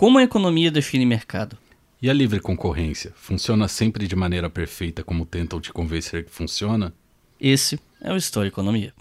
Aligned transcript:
Como 0.00 0.16
a 0.16 0.22
economia 0.22 0.70
define 0.70 1.04
mercado? 1.04 1.58
E 2.00 2.08
a 2.08 2.14
livre 2.14 2.40
concorrência? 2.40 3.12
Funciona 3.16 3.68
sempre 3.68 4.06
de 4.06 4.16
maneira 4.16 4.48
perfeita 4.48 5.04
como 5.04 5.26
tentam 5.26 5.60
te 5.60 5.70
convencer 5.74 6.24
que 6.24 6.30
funciona? 6.30 6.94
Esse 7.38 7.78
é 8.00 8.10
o 8.10 8.16
História 8.16 8.48
Economia. 8.48 8.94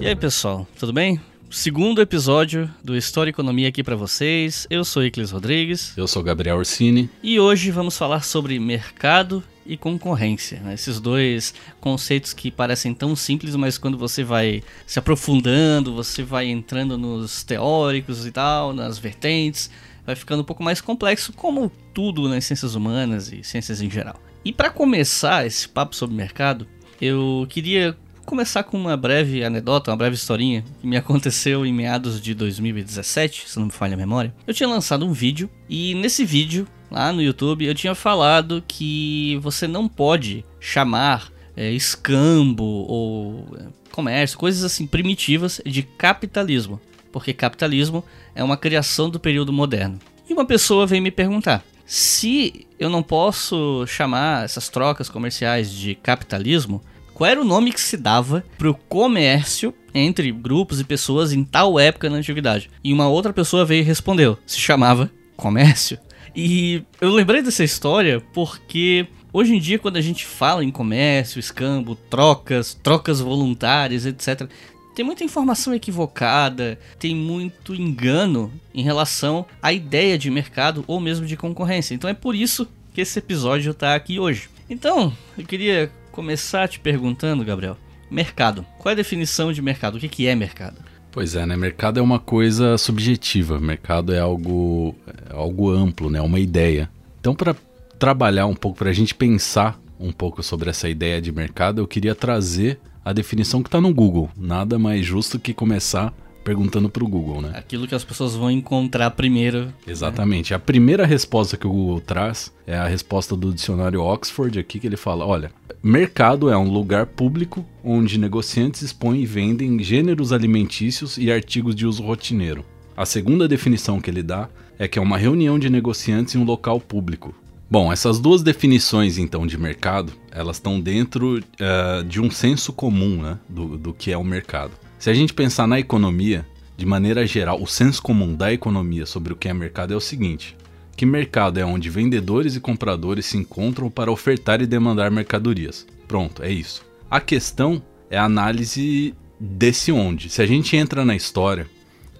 E 0.00 0.06
aí, 0.08 0.16
pessoal, 0.16 0.66
tudo 0.76 0.92
bem? 0.92 1.20
Segundo 1.50 2.02
episódio 2.02 2.68
do 2.82 2.96
História 2.96 3.30
Economia 3.30 3.68
aqui 3.68 3.82
para 3.82 3.94
vocês. 3.94 4.66
Eu 4.68 4.84
sou 4.84 5.04
Iclis 5.04 5.30
Rodrigues. 5.30 5.96
Eu 5.96 6.08
sou 6.08 6.22
Gabriel 6.22 6.56
Orsini. 6.56 7.08
E 7.22 7.38
hoje 7.38 7.70
vamos 7.70 7.96
falar 7.96 8.22
sobre 8.22 8.58
mercado 8.58 9.42
e 9.64 9.76
concorrência. 9.76 10.60
Né? 10.60 10.74
Esses 10.74 11.00
dois 11.00 11.54
conceitos 11.80 12.32
que 12.32 12.50
parecem 12.50 12.92
tão 12.92 13.14
simples, 13.14 13.54
mas 13.54 13.78
quando 13.78 13.96
você 13.96 14.24
vai 14.24 14.62
se 14.86 14.98
aprofundando, 14.98 15.94
você 15.94 16.22
vai 16.22 16.46
entrando 16.46 16.98
nos 16.98 17.44
teóricos 17.44 18.26
e 18.26 18.32
tal, 18.32 18.72
nas 18.72 18.98
vertentes, 18.98 19.70
vai 20.04 20.16
ficando 20.16 20.40
um 20.40 20.44
pouco 20.44 20.64
mais 20.64 20.80
complexo, 20.80 21.32
como 21.32 21.70
tudo 21.94 22.28
nas 22.28 22.44
ciências 22.44 22.74
humanas 22.74 23.32
e 23.32 23.42
ciências 23.44 23.80
em 23.80 23.90
geral. 23.90 24.20
E 24.44 24.52
para 24.52 24.68
começar 24.68 25.46
esse 25.46 25.68
papo 25.68 25.94
sobre 25.94 26.16
mercado, 26.16 26.66
eu 27.00 27.46
queria 27.48 27.96
começar 28.26 28.64
com 28.64 28.76
uma 28.76 28.96
breve 28.96 29.44
anedota, 29.44 29.90
uma 29.90 29.96
breve 29.96 30.16
historinha 30.16 30.64
que 30.80 30.86
me 30.86 30.96
aconteceu 30.96 31.64
em 31.64 31.72
meados 31.72 32.20
de 32.20 32.34
2017, 32.34 33.48
se 33.48 33.58
não 33.58 33.66
me 33.66 33.72
falha 33.72 33.94
a 33.94 33.96
memória. 33.96 34.34
Eu 34.46 34.52
tinha 34.52 34.68
lançado 34.68 35.06
um 35.06 35.12
vídeo 35.12 35.48
e 35.68 35.94
nesse 35.94 36.24
vídeo, 36.24 36.66
lá 36.90 37.12
no 37.12 37.22
YouTube, 37.22 37.64
eu 37.64 37.74
tinha 37.74 37.94
falado 37.94 38.62
que 38.66 39.38
você 39.40 39.68
não 39.68 39.88
pode 39.88 40.44
chamar 40.58 41.32
é, 41.56 41.70
escambo 41.70 42.64
ou 42.64 43.46
é, 43.58 43.62
comércio, 43.92 44.36
coisas 44.36 44.64
assim 44.64 44.86
primitivas 44.86 45.60
de 45.64 45.82
capitalismo, 45.82 46.80
porque 47.12 47.32
capitalismo 47.32 48.04
é 48.34 48.42
uma 48.42 48.56
criação 48.56 49.08
do 49.08 49.20
período 49.20 49.52
moderno. 49.52 49.98
E 50.28 50.32
uma 50.32 50.44
pessoa 50.44 50.86
veio 50.86 51.02
me 51.02 51.12
perguntar: 51.12 51.64
se 51.86 52.66
eu 52.78 52.90
não 52.90 53.02
posso 53.02 53.86
chamar 53.86 54.44
essas 54.44 54.68
trocas 54.68 55.08
comerciais 55.08 55.70
de 55.70 55.94
capitalismo, 55.94 56.82
qual 57.16 57.30
era 57.30 57.40
o 57.40 57.46
nome 57.46 57.72
que 57.72 57.80
se 57.80 57.96
dava 57.96 58.44
para 58.58 58.68
o 58.68 58.74
comércio 58.74 59.72
entre 59.94 60.30
grupos 60.30 60.80
e 60.80 60.84
pessoas 60.84 61.32
em 61.32 61.42
tal 61.42 61.80
época 61.80 62.10
na 62.10 62.18
antiguidade. 62.18 62.68
E 62.84 62.92
uma 62.92 63.08
outra 63.08 63.32
pessoa 63.32 63.64
veio 63.64 63.80
e 63.80 63.84
respondeu: 63.84 64.38
se 64.46 64.60
chamava 64.60 65.10
comércio. 65.34 65.98
E 66.34 66.82
eu 67.00 67.10
lembrei 67.10 67.40
dessa 67.40 67.64
história 67.64 68.22
porque 68.34 69.06
hoje 69.32 69.56
em 69.56 69.58
dia, 69.58 69.78
quando 69.78 69.96
a 69.96 70.02
gente 70.02 70.26
fala 70.26 70.62
em 70.62 70.70
comércio, 70.70 71.40
escambo, 71.40 71.94
trocas, 71.94 72.74
trocas 72.74 73.18
voluntárias, 73.18 74.04
etc., 74.04 74.46
tem 74.94 75.02
muita 75.02 75.24
informação 75.24 75.74
equivocada, 75.74 76.78
tem 76.98 77.16
muito 77.16 77.74
engano 77.74 78.52
em 78.74 78.82
relação 78.82 79.46
à 79.62 79.72
ideia 79.72 80.18
de 80.18 80.30
mercado 80.30 80.84
ou 80.86 81.00
mesmo 81.00 81.24
de 81.24 81.36
concorrência. 81.36 81.94
Então 81.94 82.10
é 82.10 82.14
por 82.14 82.34
isso 82.34 82.68
que 82.92 83.00
esse 83.00 83.18
episódio 83.18 83.70
está 83.70 83.94
aqui 83.94 84.20
hoje. 84.20 84.50
Então, 84.68 85.16
eu 85.38 85.44
queria 85.46 85.90
começar 86.16 86.66
te 86.66 86.80
perguntando, 86.80 87.44
Gabriel, 87.44 87.76
mercado. 88.10 88.64
Qual 88.78 88.88
é 88.90 88.94
a 88.94 88.96
definição 88.96 89.52
de 89.52 89.60
mercado? 89.60 89.96
O 89.96 90.00
que 90.00 90.26
é 90.26 90.34
mercado? 90.34 90.78
Pois 91.12 91.36
é, 91.36 91.44
né? 91.44 91.54
Mercado 91.58 92.00
é 92.00 92.02
uma 92.02 92.18
coisa 92.18 92.78
subjetiva. 92.78 93.60
Mercado 93.60 94.14
é 94.14 94.18
algo, 94.18 94.94
é 95.06 95.34
algo 95.34 95.70
amplo, 95.70 96.08
né? 96.08 96.18
Uma 96.22 96.40
ideia. 96.40 96.88
Então, 97.20 97.34
para 97.34 97.54
trabalhar 97.98 98.46
um 98.46 98.54
pouco, 98.54 98.78
para 98.78 98.88
a 98.88 98.94
gente 98.94 99.14
pensar 99.14 99.78
um 100.00 100.10
pouco 100.10 100.42
sobre 100.42 100.70
essa 100.70 100.88
ideia 100.88 101.20
de 101.20 101.30
mercado, 101.30 101.82
eu 101.82 101.86
queria 101.86 102.14
trazer 102.14 102.80
a 103.04 103.12
definição 103.12 103.62
que 103.62 103.68
está 103.68 103.80
no 103.80 103.92
Google. 103.92 104.30
Nada 104.34 104.78
mais 104.78 105.04
justo 105.04 105.38
que 105.38 105.52
começar 105.52 106.14
perguntando 106.46 106.88
para 106.88 107.02
o 107.02 107.08
Google, 107.08 107.42
né? 107.42 107.50
Aquilo 107.56 107.88
que 107.88 107.94
as 107.96 108.04
pessoas 108.04 108.36
vão 108.36 108.48
encontrar 108.48 109.10
primeiro. 109.10 109.74
Exatamente. 109.84 110.52
Né? 110.52 110.56
A 110.56 110.60
primeira 110.60 111.04
resposta 111.04 111.56
que 111.56 111.66
o 111.66 111.72
Google 111.72 112.00
traz 112.00 112.52
é 112.64 112.76
a 112.76 112.86
resposta 112.86 113.36
do 113.36 113.52
dicionário 113.52 114.00
Oxford 114.00 114.56
aqui, 114.56 114.78
que 114.78 114.86
ele 114.86 114.96
fala: 114.96 115.26
olha, 115.26 115.50
mercado 115.82 116.48
é 116.48 116.56
um 116.56 116.70
lugar 116.70 117.06
público 117.06 117.66
onde 117.82 118.16
negociantes 118.16 118.80
expõem 118.82 119.22
e 119.22 119.26
vendem 119.26 119.82
gêneros 119.82 120.32
alimentícios 120.32 121.18
e 121.18 121.32
artigos 121.32 121.74
de 121.74 121.84
uso 121.84 122.04
rotineiro. 122.04 122.64
A 122.96 123.04
segunda 123.04 123.48
definição 123.48 124.00
que 124.00 124.08
ele 124.08 124.22
dá 124.22 124.48
é 124.78 124.86
que 124.86 125.00
é 125.00 125.02
uma 125.02 125.18
reunião 125.18 125.58
de 125.58 125.68
negociantes 125.68 126.36
em 126.36 126.38
um 126.38 126.44
local 126.44 126.78
público. 126.80 127.34
Bom, 127.68 127.92
essas 127.92 128.20
duas 128.20 128.44
definições 128.44 129.18
então 129.18 129.44
de 129.44 129.58
mercado, 129.58 130.12
elas 130.30 130.56
estão 130.56 130.80
dentro 130.80 131.38
uh, 131.40 132.04
de 132.04 132.20
um 132.20 132.30
senso 132.30 132.72
comum 132.72 133.20
né, 133.20 133.36
do, 133.48 133.76
do 133.76 133.92
que 133.92 134.12
é 134.12 134.16
o 134.16 134.22
mercado. 134.22 134.70
Se 134.98 135.10
a 135.10 135.14
gente 135.14 135.34
pensar 135.34 135.66
na 135.66 135.78
economia, 135.78 136.46
de 136.76 136.86
maneira 136.86 137.26
geral, 137.26 137.62
o 137.62 137.66
senso 137.66 138.02
comum 138.02 138.34
da 138.34 138.52
economia 138.52 139.06
sobre 139.06 139.32
o 139.32 139.36
que 139.36 139.48
é 139.48 139.54
mercado 139.54 139.92
é 139.92 139.96
o 139.96 140.00
seguinte: 140.00 140.56
que 140.96 141.04
mercado 141.04 141.58
é 141.58 141.64
onde 141.64 141.90
vendedores 141.90 142.56
e 142.56 142.60
compradores 142.60 143.26
se 143.26 143.36
encontram 143.36 143.90
para 143.90 144.10
ofertar 144.10 144.60
e 144.62 144.66
demandar 144.66 145.10
mercadorias. 145.10 145.86
Pronto, 146.08 146.42
é 146.42 146.50
isso. 146.50 146.84
A 147.10 147.20
questão 147.20 147.82
é 148.10 148.16
a 148.16 148.24
análise 148.24 149.14
desse 149.38 149.92
onde. 149.92 150.30
Se 150.30 150.40
a 150.40 150.46
gente 150.46 150.76
entra 150.76 151.04
na 151.04 151.14
história, 151.14 151.68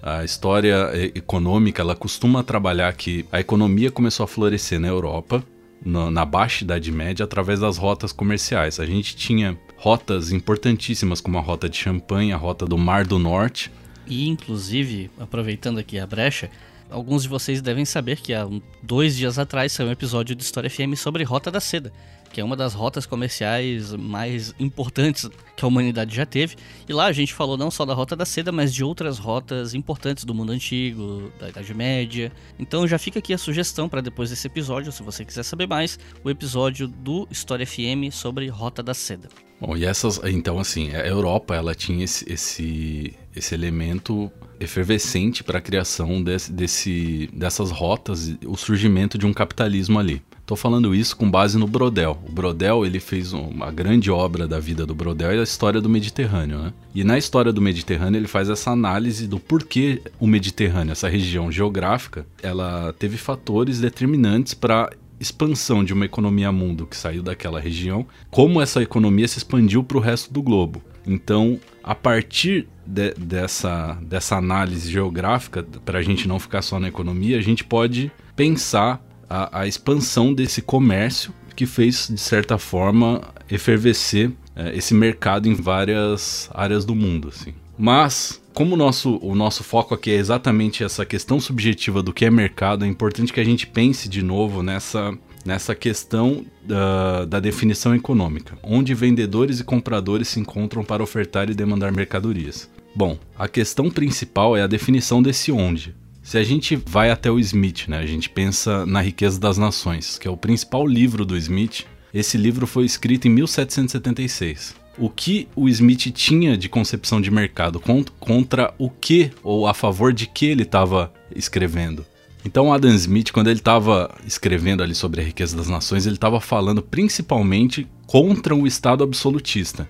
a 0.01 0.23
história 0.23 0.91
econômica 1.15 1.81
ela 1.81 1.95
costuma 1.95 2.43
trabalhar 2.43 2.93
que 2.93 3.25
a 3.31 3.39
economia 3.39 3.91
começou 3.91 4.23
a 4.23 4.27
florescer 4.27 4.79
na 4.79 4.87
Europa 4.87 5.43
na, 5.83 6.11
na 6.11 6.25
Baixa 6.25 6.63
Idade 6.63 6.91
Média 6.91 7.23
através 7.23 7.59
das 7.59 7.77
rotas 7.77 8.11
comerciais. 8.11 8.79
A 8.79 8.85
gente 8.85 9.15
tinha 9.15 9.57
rotas 9.77 10.31
importantíssimas 10.31 11.21
como 11.21 11.37
a 11.37 11.41
rota 11.41 11.69
de 11.69 11.77
Champagne, 11.77 12.33
a 12.33 12.37
rota 12.37 12.65
do 12.65 12.77
Mar 12.77 13.05
do 13.05 13.17
Norte. 13.17 13.71
E 14.05 14.27
inclusive, 14.27 15.09
aproveitando 15.19 15.77
aqui 15.77 15.99
a 15.99 16.07
brecha, 16.07 16.49
alguns 16.89 17.23
de 17.23 17.29
vocês 17.29 17.61
devem 17.61 17.85
saber 17.85 18.17
que 18.17 18.33
há 18.33 18.47
dois 18.81 19.15
dias 19.15 19.37
atrás 19.37 19.71
saiu 19.71 19.89
um 19.89 19.91
episódio 19.91 20.35
de 20.35 20.43
História 20.43 20.69
FM 20.69 20.95
sobre 20.95 21.23
Rota 21.23 21.51
da 21.51 21.59
Seda 21.59 21.91
que 22.31 22.41
é 22.41 22.43
uma 22.43 22.55
das 22.55 22.73
rotas 22.73 23.05
comerciais 23.05 23.93
mais 23.93 24.53
importantes 24.59 25.29
que 25.55 25.63
a 25.63 25.67
humanidade 25.67 26.15
já 26.15 26.25
teve. 26.25 26.55
E 26.87 26.93
lá 26.93 27.05
a 27.05 27.11
gente 27.11 27.33
falou 27.33 27.57
não 27.57 27.71
só 27.71 27.85
da 27.85 27.93
Rota 27.93 28.15
da 28.15 28.25
Seda, 28.25 28.51
mas 28.51 28.73
de 28.73 28.83
outras 28.83 29.17
rotas 29.17 29.73
importantes 29.73 30.23
do 30.23 30.33
mundo 30.33 30.51
antigo, 30.51 31.31
da 31.39 31.49
Idade 31.49 31.73
Média. 31.73 32.31
Então 32.59 32.87
já 32.87 32.97
fica 32.97 33.19
aqui 33.19 33.33
a 33.33 33.37
sugestão 33.37 33.89
para 33.89 34.01
depois 34.01 34.29
desse 34.29 34.47
episódio, 34.47 34.91
se 34.91 35.03
você 35.03 35.25
quiser 35.25 35.43
saber 35.43 35.67
mais, 35.67 35.97
o 36.23 36.29
episódio 36.29 36.87
do 36.87 37.27
História 37.31 37.65
FM 37.65 38.11
sobre 38.11 38.47
Rota 38.47 38.83
da 38.83 38.93
Seda. 38.93 39.29
Bom, 39.59 39.75
e 39.75 39.85
essas, 39.85 40.21
então 40.25 40.59
assim, 40.59 40.91
a 40.91 41.05
Europa 41.05 41.55
ela 41.55 41.73
tinha 41.73 42.03
esse, 42.03 42.31
esse, 42.31 43.13
esse 43.35 43.55
elemento 43.55 44.31
efervescente 44.59 45.43
para 45.43 45.57
a 45.57 45.61
criação 45.61 46.21
desse, 46.21 46.51
desse, 46.51 47.29
dessas 47.33 47.71
rotas, 47.71 48.35
o 48.45 48.55
surgimento 48.55 49.17
de 49.17 49.25
um 49.25 49.33
capitalismo 49.33 49.99
ali. 49.99 50.21
Tô 50.45 50.55
falando 50.55 50.95
isso 50.95 51.17
com 51.17 51.29
base 51.29 51.57
no 51.57 51.67
Brodel. 51.67 52.17
O 52.25 52.31
Brodel, 52.31 52.85
ele 52.85 53.01
fez 53.01 53.33
uma 53.33 53.69
grande 53.69 54.09
obra 54.09 54.47
da 54.47 54.59
vida 54.61 54.85
do 54.85 54.95
Brodel 54.95 55.31
é 55.31 55.39
a 55.39 55.43
história 55.43 55.81
do 55.81 55.89
Mediterrâneo, 55.89 56.59
né? 56.59 56.73
E 56.95 57.03
na 57.03 57.17
história 57.17 57.51
do 57.51 57.61
Mediterrâneo 57.61 58.17
ele 58.17 58.29
faz 58.29 58.49
essa 58.49 58.71
análise 58.71 59.27
do 59.27 59.41
porquê 59.41 60.01
o 60.17 60.25
Mediterrâneo, 60.25 60.93
essa 60.93 61.09
região 61.09 61.51
geográfica, 61.51 62.25
ela 62.41 62.93
teve 62.97 63.17
fatores 63.17 63.81
determinantes 63.81 64.53
para 64.53 64.89
expansão 65.19 65.83
de 65.83 65.93
uma 65.93 66.05
economia 66.05 66.51
mundo 66.51 66.85
que 66.85 66.95
saiu 66.95 67.23
daquela 67.23 67.59
região, 67.59 68.05
como 68.29 68.61
essa 68.61 68.81
economia 68.81 69.27
se 69.27 69.37
expandiu 69.37 69.83
para 69.83 69.97
o 69.97 70.01
resto 70.01 70.31
do 70.33 70.41
globo. 70.41 70.81
Então, 71.05 71.59
a 71.83 71.95
partir 71.95 72.67
de, 72.85 73.13
dessa, 73.13 73.97
dessa 74.01 74.35
análise 74.35 74.91
geográfica, 74.91 75.65
para 75.85 75.99
a 75.99 76.03
gente 76.03 76.27
não 76.27 76.39
ficar 76.39 76.61
só 76.61 76.79
na 76.79 76.87
economia, 76.87 77.37
a 77.37 77.41
gente 77.41 77.63
pode 77.63 78.11
pensar 78.35 79.01
a, 79.29 79.61
a 79.61 79.67
expansão 79.67 80.33
desse 80.33 80.61
comércio 80.61 81.33
que 81.55 81.65
fez, 81.65 82.07
de 82.11 82.19
certa 82.19 82.57
forma, 82.57 83.21
efervescer 83.49 84.31
é, 84.55 84.75
esse 84.77 84.93
mercado 84.93 85.47
em 85.47 85.55
várias 85.55 86.49
áreas 86.53 86.85
do 86.85 86.93
mundo. 86.93 87.29
Assim. 87.29 87.53
Mas, 87.77 88.41
como 88.57 88.73
o 88.73 88.77
nosso, 88.77 89.19
o 89.21 89.35
nosso 89.35 89.63
foco 89.63 89.93
aqui 89.93 90.09
é 90.09 90.15
exatamente 90.15 90.83
essa 90.83 91.05
questão 91.05 91.39
subjetiva 91.39 92.01
do 92.01 92.11
que 92.11 92.25
é 92.25 92.31
mercado, 92.31 92.85
é 92.85 92.87
importante 92.87 93.31
que 93.31 93.39
a 93.39 93.43
gente 93.43 93.67
pense 93.67 94.09
de 94.09 94.23
novo 94.23 94.63
nessa, 94.63 95.15
nessa 95.45 95.75
questão 95.75 96.43
da, 96.63 97.25
da 97.25 97.39
definição 97.39 97.93
econômica, 97.93 98.57
onde 98.63 98.95
vendedores 98.95 99.59
e 99.59 99.63
compradores 99.63 100.29
se 100.29 100.39
encontram 100.39 100.83
para 100.83 101.03
ofertar 101.03 101.51
e 101.51 101.53
demandar 101.53 101.91
mercadorias. 101.91 102.67
Bom, 102.95 103.19
a 103.37 103.47
questão 103.47 103.91
principal 103.91 104.57
é 104.57 104.63
a 104.63 104.67
definição 104.67 105.21
desse 105.21 105.51
onde. 105.51 105.93
Se 106.23 106.39
a 106.39 106.43
gente 106.43 106.75
vai 106.75 107.11
até 107.11 107.29
o 107.29 107.37
Smith, 107.37 107.87
né, 107.87 107.99
a 107.99 108.07
gente 108.07 108.27
pensa 108.27 108.87
na 108.87 109.01
Riqueza 109.01 109.39
das 109.39 109.59
Nações, 109.59 110.17
que 110.17 110.27
é 110.27 110.31
o 110.31 110.35
principal 110.35 110.87
livro 110.87 111.23
do 111.23 111.37
Smith. 111.37 111.85
Esse 112.11 112.39
livro 112.39 112.65
foi 112.65 112.85
escrito 112.85 113.27
em 113.27 113.31
1776. 113.31 114.86
O 114.97 115.09
que 115.09 115.47
o 115.55 115.69
Smith 115.69 116.11
tinha 116.11 116.57
de 116.57 116.67
concepção 116.67 117.21
de 117.21 117.29
mercado 117.29 117.79
contra 118.19 118.73
o 118.79 118.89
que 118.89 119.31
ou 119.43 119.67
a 119.67 119.73
favor 119.73 120.11
de 120.11 120.25
que 120.25 120.47
ele 120.47 120.63
estava 120.63 121.13
escrevendo? 121.35 122.03
Então, 122.43 122.73
Adam 122.73 122.91
Smith, 122.95 123.31
quando 123.31 123.47
ele 123.49 123.59
estava 123.59 124.15
escrevendo 124.25 124.81
ali 124.81 124.95
sobre 124.95 125.21
a 125.21 125.23
riqueza 125.23 125.55
das 125.55 125.67
nações, 125.67 126.05
ele 126.05 126.15
estava 126.15 126.41
falando 126.41 126.81
principalmente 126.81 127.87
contra 128.07 128.55
o 128.55 128.65
Estado 128.65 129.03
absolutista. 129.03 129.87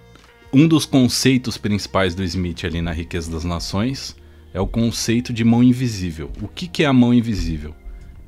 um 0.52 0.68
dos 0.68 0.86
conceitos 0.86 1.58
principais 1.58 2.16
do 2.16 2.24
Smith 2.24 2.66
ali 2.66 2.82
na 2.82 2.92
Riqueza 2.92 3.30
das 3.30 3.44
Nações 3.44 4.16
é 4.54 4.60
o 4.60 4.68
conceito 4.68 5.32
de 5.32 5.44
mão 5.44 5.62
invisível. 5.62 6.32
O 6.42 6.48
que, 6.48 6.68
que 6.68 6.84
é 6.84 6.86
a 6.86 6.94
mão 6.94 7.14
invisível? 7.14 7.76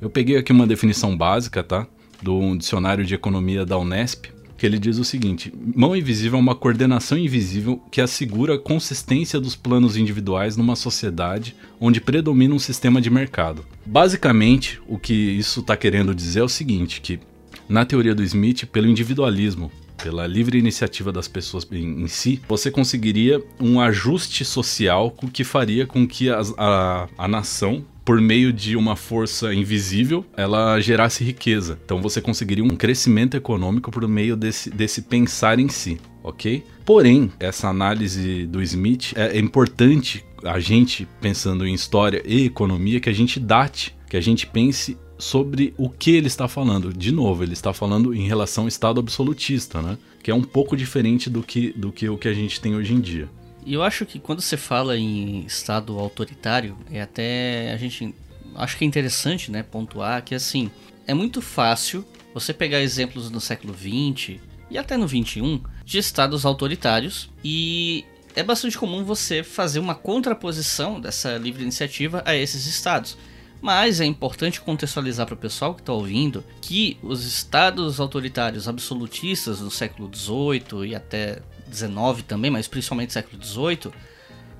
Eu 0.00 0.08
peguei 0.08 0.36
aqui 0.36 0.52
uma 0.52 0.66
definição 0.66 1.16
básica, 1.16 1.62
tá? 1.62 1.86
Do 2.22 2.56
dicionário 2.56 3.04
de 3.04 3.14
economia 3.14 3.66
da 3.66 3.78
Unesp, 3.78 4.26
que 4.60 4.66
ele 4.66 4.78
diz 4.78 4.98
o 4.98 5.04
seguinte: 5.04 5.50
mão 5.74 5.96
invisível 5.96 6.38
é 6.38 6.42
uma 6.42 6.54
coordenação 6.54 7.16
invisível 7.16 7.82
que 7.90 7.98
assegura 7.98 8.56
a 8.56 8.58
consistência 8.58 9.40
dos 9.40 9.56
planos 9.56 9.96
individuais 9.96 10.54
numa 10.54 10.76
sociedade 10.76 11.56
onde 11.80 11.98
predomina 11.98 12.54
um 12.54 12.58
sistema 12.58 13.00
de 13.00 13.08
mercado. 13.08 13.64
Basicamente, 13.86 14.78
o 14.86 14.98
que 14.98 15.14
isso 15.14 15.60
está 15.60 15.78
querendo 15.78 16.14
dizer 16.14 16.40
é 16.40 16.44
o 16.44 16.48
seguinte: 16.48 17.00
que 17.00 17.18
na 17.66 17.86
teoria 17.86 18.14
do 18.14 18.22
Smith, 18.22 18.66
pelo 18.66 18.86
individualismo, 18.86 19.72
pela 19.96 20.26
livre 20.26 20.58
iniciativa 20.58 21.10
das 21.10 21.26
pessoas 21.26 21.66
em, 21.72 22.02
em, 22.02 22.06
si, 22.06 22.38
você 22.46 22.70
conseguiria 22.70 23.42
um 23.58 23.80
ajuste 23.80 24.44
social 24.44 25.10
que 25.32 25.42
faria 25.42 25.86
com 25.86 26.06
que 26.06 26.28
a, 26.28 26.42
a, 26.58 27.08
a 27.16 27.28
nação 27.28 27.82
por 28.04 28.20
meio 28.20 28.52
de 28.52 28.76
uma 28.76 28.96
força 28.96 29.54
invisível, 29.54 30.24
ela 30.36 30.80
gerasse 30.80 31.22
riqueza. 31.22 31.78
Então 31.84 32.00
você 32.00 32.20
conseguiria 32.20 32.64
um 32.64 32.76
crescimento 32.76 33.36
econômico 33.36 33.90
por 33.90 34.06
meio 34.08 34.36
desse, 34.36 34.70
desse 34.70 35.02
pensar 35.02 35.58
em 35.58 35.68
si, 35.68 36.00
ok? 36.22 36.64
Porém, 36.84 37.30
essa 37.38 37.68
análise 37.68 38.46
do 38.46 38.62
Smith 38.62 39.12
é, 39.14 39.36
é 39.36 39.38
importante 39.38 40.24
a 40.44 40.58
gente, 40.58 41.06
pensando 41.20 41.66
em 41.66 41.74
história 41.74 42.22
e 42.24 42.46
economia, 42.46 43.00
que 43.00 43.10
a 43.10 43.12
gente 43.12 43.38
date, 43.38 43.94
que 44.08 44.16
a 44.16 44.20
gente 44.20 44.46
pense 44.46 44.96
sobre 45.18 45.74
o 45.76 45.88
que 45.88 46.12
ele 46.12 46.26
está 46.26 46.48
falando. 46.48 46.92
De 46.92 47.12
novo, 47.12 47.42
ele 47.42 47.52
está 47.52 47.72
falando 47.72 48.14
em 48.14 48.26
relação 48.26 48.64
ao 48.64 48.68
Estado 48.68 48.98
absolutista, 48.98 49.82
né? 49.82 49.98
Que 50.22 50.30
é 50.30 50.34
um 50.34 50.42
pouco 50.42 50.76
diferente 50.76 51.28
do 51.30 51.42
que, 51.42 51.72
do 51.76 51.92
que 51.92 52.08
o 52.08 52.16
que 52.16 52.28
a 52.28 52.34
gente 52.34 52.60
tem 52.60 52.74
hoje 52.74 52.94
em 52.94 53.00
dia. 53.00 53.28
E 53.64 53.74
eu 53.74 53.82
acho 53.82 54.06
que 54.06 54.18
quando 54.18 54.40
você 54.40 54.56
fala 54.56 54.96
em 54.96 55.44
Estado 55.44 55.98
autoritário, 55.98 56.76
é 56.90 57.02
até 57.02 57.72
a 57.72 57.76
gente 57.76 58.14
acho 58.54 58.76
que 58.76 58.84
é 58.84 58.86
interessante, 58.86 59.50
né, 59.50 59.62
pontuar 59.62 60.24
que 60.24 60.34
assim 60.34 60.70
é 61.06 61.14
muito 61.14 61.40
fácil 61.40 62.04
você 62.34 62.52
pegar 62.52 62.80
exemplos 62.80 63.30
no 63.30 63.40
século 63.40 63.74
XX 63.74 64.40
e 64.70 64.78
até 64.78 64.96
no 64.96 65.08
XXI 65.08 65.60
de 65.84 65.98
estados 65.98 66.44
autoritários 66.44 67.28
e 67.44 68.04
é 68.34 68.42
bastante 68.42 68.78
comum 68.78 69.04
você 69.04 69.42
fazer 69.42 69.78
uma 69.78 69.94
contraposição 69.94 71.00
dessa 71.00 71.36
livre 71.36 71.62
iniciativa 71.62 72.22
a 72.24 72.34
esses 72.34 72.66
estados. 72.66 73.16
Mas 73.60 74.00
é 74.00 74.06
importante 74.06 74.60
contextualizar 74.60 75.26
para 75.26 75.34
o 75.34 75.38
pessoal 75.38 75.74
que 75.74 75.82
está 75.82 75.92
ouvindo 75.92 76.42
que 76.62 76.96
os 77.02 77.26
estados 77.26 78.00
autoritários 78.00 78.66
absolutistas 78.66 79.58
do 79.58 79.70
século 79.70 80.10
XVIII 80.14 80.86
e 80.86 80.94
até 80.94 81.42
XIX 81.72 82.22
também, 82.26 82.50
mas 82.50 82.68
principalmente 82.68 83.12
século 83.12 83.42
XVIII, 83.42 83.92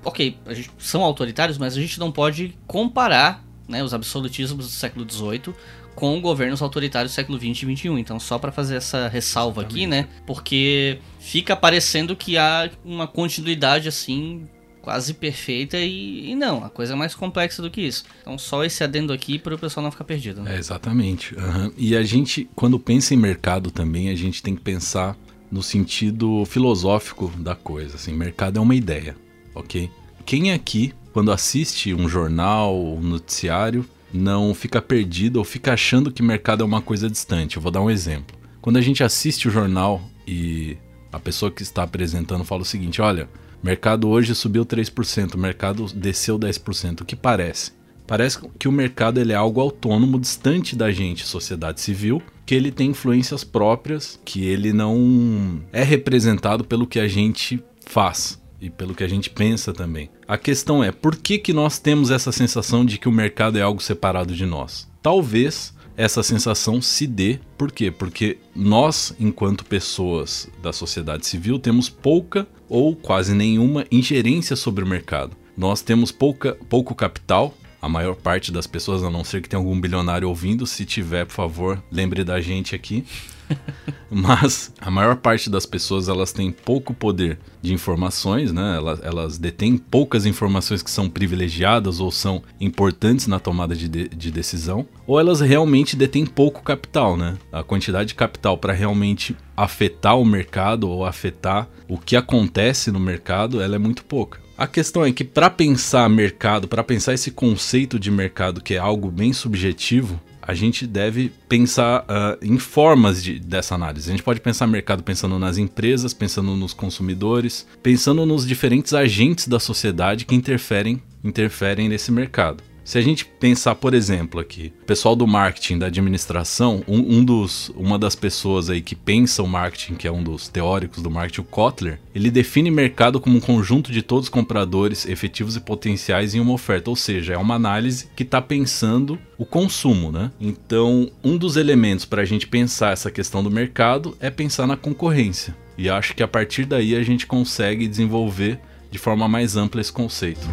ok, 0.03 0.37
gente, 0.49 0.71
são 0.77 1.03
autoritários, 1.03 1.57
mas 1.57 1.77
a 1.77 1.81
gente 1.81 1.99
não 1.99 2.11
pode 2.11 2.57
comparar 2.67 3.43
né, 3.67 3.83
os 3.83 3.93
absolutismos 3.93 4.65
do 4.65 4.71
século 4.71 5.09
XVIII 5.09 5.53
com 5.95 6.19
governos 6.21 6.61
autoritários 6.61 7.11
do 7.11 7.15
século 7.15 7.37
XX 7.37 7.63
e 7.63 7.75
XXI. 7.75 7.87
Então, 7.99 8.19
só 8.19 8.37
para 8.39 8.51
fazer 8.51 8.75
essa 8.75 9.07
ressalva 9.07 9.61
Exatamente. 9.61 9.83
aqui, 9.83 9.87
né? 9.87 10.07
Porque 10.25 10.99
fica 11.19 11.55
parecendo 11.55 12.15
que 12.15 12.37
há 12.37 12.69
uma 12.83 13.07
continuidade 13.07 13.87
assim 13.87 14.47
quase 14.81 15.13
perfeita 15.13 15.77
e, 15.77 16.31
e, 16.31 16.35
não, 16.35 16.63
a 16.63 16.69
coisa 16.69 16.93
é 16.93 16.95
mais 16.95 17.13
complexa 17.13 17.61
do 17.61 17.69
que 17.69 17.81
isso. 17.81 18.03
Então 18.21 18.37
só 18.37 18.63
esse 18.65 18.83
adendo 18.83 19.13
aqui 19.13 19.37
para 19.37 19.53
o 19.53 19.57
pessoal 19.57 19.83
não 19.83 19.91
ficar 19.91 20.03
perdido. 20.03 20.41
Né? 20.41 20.55
É, 20.55 20.59
exatamente. 20.59 21.35
Uhum. 21.35 21.71
E 21.77 21.95
a 21.95 22.03
gente, 22.03 22.49
quando 22.55 22.79
pensa 22.79 23.13
em 23.13 23.17
mercado 23.17 23.69
também, 23.69 24.09
a 24.09 24.15
gente 24.15 24.41
tem 24.41 24.55
que 24.55 24.61
pensar 24.61 25.15
no 25.51 25.61
sentido 25.61 26.45
filosófico 26.45 27.27
da 27.37 27.55
coisa. 27.55 27.95
Assim, 27.95 28.13
mercado 28.13 28.57
é 28.57 28.61
uma 28.61 28.75
ideia, 28.75 29.15
ok? 29.53 29.89
Quem 30.25 30.51
aqui, 30.51 30.93
quando 31.11 31.31
assiste 31.31 31.93
um 31.93 32.07
jornal, 32.07 32.79
um 32.79 33.01
noticiário, 33.01 33.85
não 34.13 34.53
fica 34.53 34.81
perdido 34.81 35.37
ou 35.37 35.43
fica 35.43 35.73
achando 35.73 36.11
que 36.11 36.23
mercado 36.23 36.63
é 36.63 36.65
uma 36.65 36.81
coisa 36.81 37.09
distante? 37.09 37.57
Eu 37.57 37.61
vou 37.61 37.71
dar 37.71 37.81
um 37.81 37.89
exemplo. 37.89 38.37
Quando 38.61 38.77
a 38.77 38.81
gente 38.81 39.03
assiste 39.03 39.47
o 39.47 39.51
jornal 39.51 40.01
e 40.27 40.77
a 41.11 41.19
pessoa 41.19 41.51
que 41.51 41.63
está 41.63 41.83
apresentando 41.83 42.43
fala 42.45 42.61
o 42.61 42.65
seguinte: 42.65 43.01
olha, 43.01 43.27
Mercado 43.63 44.09
hoje 44.09 44.33
subiu 44.33 44.65
3%, 44.65 45.35
o 45.35 45.37
mercado 45.37 45.85
desceu 45.93 46.39
10%. 46.39 47.01
O 47.01 47.05
que 47.05 47.15
parece? 47.15 47.71
Parece 48.05 48.39
que 48.59 48.67
o 48.67 48.71
mercado 48.71 49.19
ele 49.19 49.31
é 49.31 49.35
algo 49.35 49.61
autônomo, 49.61 50.19
distante 50.19 50.75
da 50.75 50.91
gente, 50.91 51.25
sociedade 51.25 51.81
civil, 51.81 52.21
que 52.45 52.55
ele 52.55 52.71
tem 52.71 52.89
influências 52.89 53.43
próprias, 53.43 54.19
que 54.25 54.45
ele 54.45 54.73
não 54.73 55.61
é 55.71 55.83
representado 55.83 56.63
pelo 56.63 56.85
que 56.85 56.99
a 56.99 57.07
gente 57.07 57.63
faz 57.85 58.41
e 58.59 58.69
pelo 58.69 58.93
que 58.93 59.03
a 59.03 59.07
gente 59.07 59.29
pensa 59.29 59.73
também. 59.73 60.09
A 60.27 60.37
questão 60.37 60.83
é, 60.83 60.91
por 60.91 61.15
que, 61.15 61.37
que 61.37 61.53
nós 61.53 61.79
temos 61.79 62.11
essa 62.11 62.31
sensação 62.31 62.85
de 62.85 62.97
que 62.97 63.09
o 63.09 63.11
mercado 63.11 63.57
é 63.57 63.61
algo 63.61 63.81
separado 63.81 64.35
de 64.35 64.45
nós? 64.45 64.89
Talvez 65.01 65.73
essa 65.97 66.23
sensação 66.23 66.81
se 66.81 67.05
dê. 67.05 67.39
Por 67.57 67.71
quê? 67.71 67.91
Porque 67.91 68.37
nós, 68.55 69.13
enquanto 69.19 69.65
pessoas 69.65 70.49
da 70.61 70.73
sociedade 70.73 71.25
civil, 71.25 71.59
temos 71.59 71.89
pouca 71.89 72.47
ou 72.69 72.95
quase 72.95 73.33
nenhuma 73.33 73.85
ingerência 73.91 74.55
sobre 74.55 74.83
o 74.83 74.87
mercado. 74.87 75.35
Nós 75.55 75.81
temos 75.81 76.11
pouca, 76.11 76.57
pouco 76.69 76.95
capital. 76.95 77.53
A 77.81 77.89
maior 77.89 78.15
parte 78.15 78.51
das 78.51 78.67
pessoas, 78.67 79.03
a 79.03 79.09
não 79.09 79.23
ser 79.23 79.41
que 79.41 79.49
tenha 79.49 79.59
algum 79.59 79.79
bilionário 79.79 80.29
ouvindo, 80.29 80.67
se 80.67 80.85
tiver, 80.85 81.25
por 81.25 81.33
favor, 81.33 81.83
lembre 81.91 82.23
da 82.23 82.39
gente 82.39 82.75
aqui. 82.75 83.03
Mas 84.09 84.71
a 84.79 84.91
maior 84.91 85.15
parte 85.15 85.49
das 85.49 85.65
pessoas 85.65 86.07
elas 86.07 86.31
têm 86.31 86.51
pouco 86.51 86.93
poder 86.93 87.39
de 87.61 87.73
informações, 87.73 88.51
né? 88.51 88.75
Elas, 88.75 88.99
elas 89.03 89.37
detêm 89.37 89.77
poucas 89.77 90.25
informações 90.25 90.83
que 90.83 90.91
são 90.91 91.09
privilegiadas 91.09 91.99
ou 91.99 92.11
são 92.11 92.43
importantes 92.59 93.27
na 93.27 93.39
tomada 93.39 93.75
de, 93.75 93.87
de, 93.87 94.09
de 94.09 94.31
decisão, 94.31 94.85
ou 95.07 95.19
elas 95.19 95.39
realmente 95.39 95.95
detêm 95.95 96.25
pouco 96.25 96.61
capital, 96.61 97.15
né? 97.15 97.37
A 97.51 97.63
quantidade 97.63 98.09
de 98.09 98.15
capital 98.15 98.57
para 98.57 98.73
realmente 98.73 99.35
afetar 99.55 100.17
o 100.17 100.25
mercado 100.25 100.89
ou 100.89 101.05
afetar 101.05 101.67
o 101.87 101.97
que 101.97 102.15
acontece 102.15 102.91
no 102.91 102.99
mercado, 102.99 103.61
ela 103.61 103.75
é 103.75 103.79
muito 103.79 104.03
pouca. 104.03 104.39
A 104.61 104.67
questão 104.67 105.03
é 105.03 105.11
que 105.11 105.23
para 105.23 105.49
pensar 105.49 106.07
mercado, 106.07 106.67
para 106.67 106.83
pensar 106.83 107.15
esse 107.15 107.31
conceito 107.31 107.97
de 107.97 108.11
mercado 108.11 108.61
que 108.61 108.75
é 108.75 108.77
algo 108.77 109.09
bem 109.09 109.33
subjetivo, 109.33 110.21
a 110.39 110.53
gente 110.53 110.85
deve 110.85 111.31
pensar 111.49 112.01
uh, 112.01 112.37
em 112.45 112.59
formas 112.59 113.23
de, 113.23 113.39
dessa 113.39 113.73
análise. 113.73 114.07
A 114.07 114.11
gente 114.11 114.21
pode 114.21 114.39
pensar 114.39 114.67
mercado 114.67 115.01
pensando 115.01 115.39
nas 115.39 115.57
empresas, 115.57 116.13
pensando 116.13 116.55
nos 116.55 116.75
consumidores, 116.75 117.65
pensando 117.81 118.23
nos 118.23 118.45
diferentes 118.45 118.93
agentes 118.93 119.47
da 119.47 119.59
sociedade 119.59 120.25
que 120.25 120.35
interferem, 120.35 121.01
interferem 121.23 121.89
nesse 121.89 122.11
mercado. 122.11 122.63
Se 122.83 122.97
a 122.97 123.01
gente 123.01 123.25
pensar, 123.25 123.75
por 123.75 123.93
exemplo, 123.93 124.39
aqui, 124.39 124.73
o 124.81 124.85
pessoal 124.85 125.15
do 125.15 125.27
marketing, 125.27 125.77
da 125.77 125.85
administração, 125.85 126.83
um, 126.87 127.17
um, 127.17 127.23
dos, 127.23 127.69
uma 127.75 127.97
das 127.97 128.15
pessoas 128.15 128.69
aí 128.69 128.81
que 128.81 128.95
pensa 128.95 129.43
o 129.43 129.47
marketing, 129.47 129.95
que 129.95 130.07
é 130.07 130.11
um 130.11 130.23
dos 130.23 130.47
teóricos 130.47 131.03
do 131.03 131.09
marketing, 131.09 131.41
o 131.41 131.43
Kotler, 131.43 131.99
ele 132.13 132.31
define 132.31 132.71
mercado 132.71 133.19
como 133.19 133.37
um 133.37 133.39
conjunto 133.39 133.91
de 133.91 134.01
todos 134.01 134.25
os 134.25 134.29
compradores 134.29 135.05
efetivos 135.05 135.55
e 135.55 135.59
potenciais 135.59 136.33
em 136.33 136.39
uma 136.39 136.53
oferta, 136.53 136.89
ou 136.89 136.95
seja, 136.95 137.33
é 137.33 137.37
uma 137.37 137.55
análise 137.55 138.07
que 138.15 138.23
está 138.23 138.41
pensando 138.41 139.19
o 139.37 139.45
consumo, 139.45 140.11
né? 140.11 140.31
Então, 140.39 141.09
um 141.23 141.37
dos 141.37 141.57
elementos 141.57 142.05
para 142.05 142.23
a 142.23 142.25
gente 142.25 142.47
pensar 142.47 142.93
essa 142.93 143.11
questão 143.11 143.43
do 143.43 143.51
mercado 143.51 144.17
é 144.19 144.29
pensar 144.29 144.65
na 144.65 144.75
concorrência. 144.75 145.55
E 145.77 145.89
acho 145.89 146.15
que 146.15 146.23
a 146.23 146.27
partir 146.27 146.65
daí 146.65 146.95
a 146.95 147.03
gente 147.03 147.25
consegue 147.25 147.87
desenvolver 147.87 148.59
de 148.89 148.97
forma 148.97 149.27
mais 149.27 149.55
ampla 149.55 149.81
esse 149.81 149.93
conceito. 149.93 150.47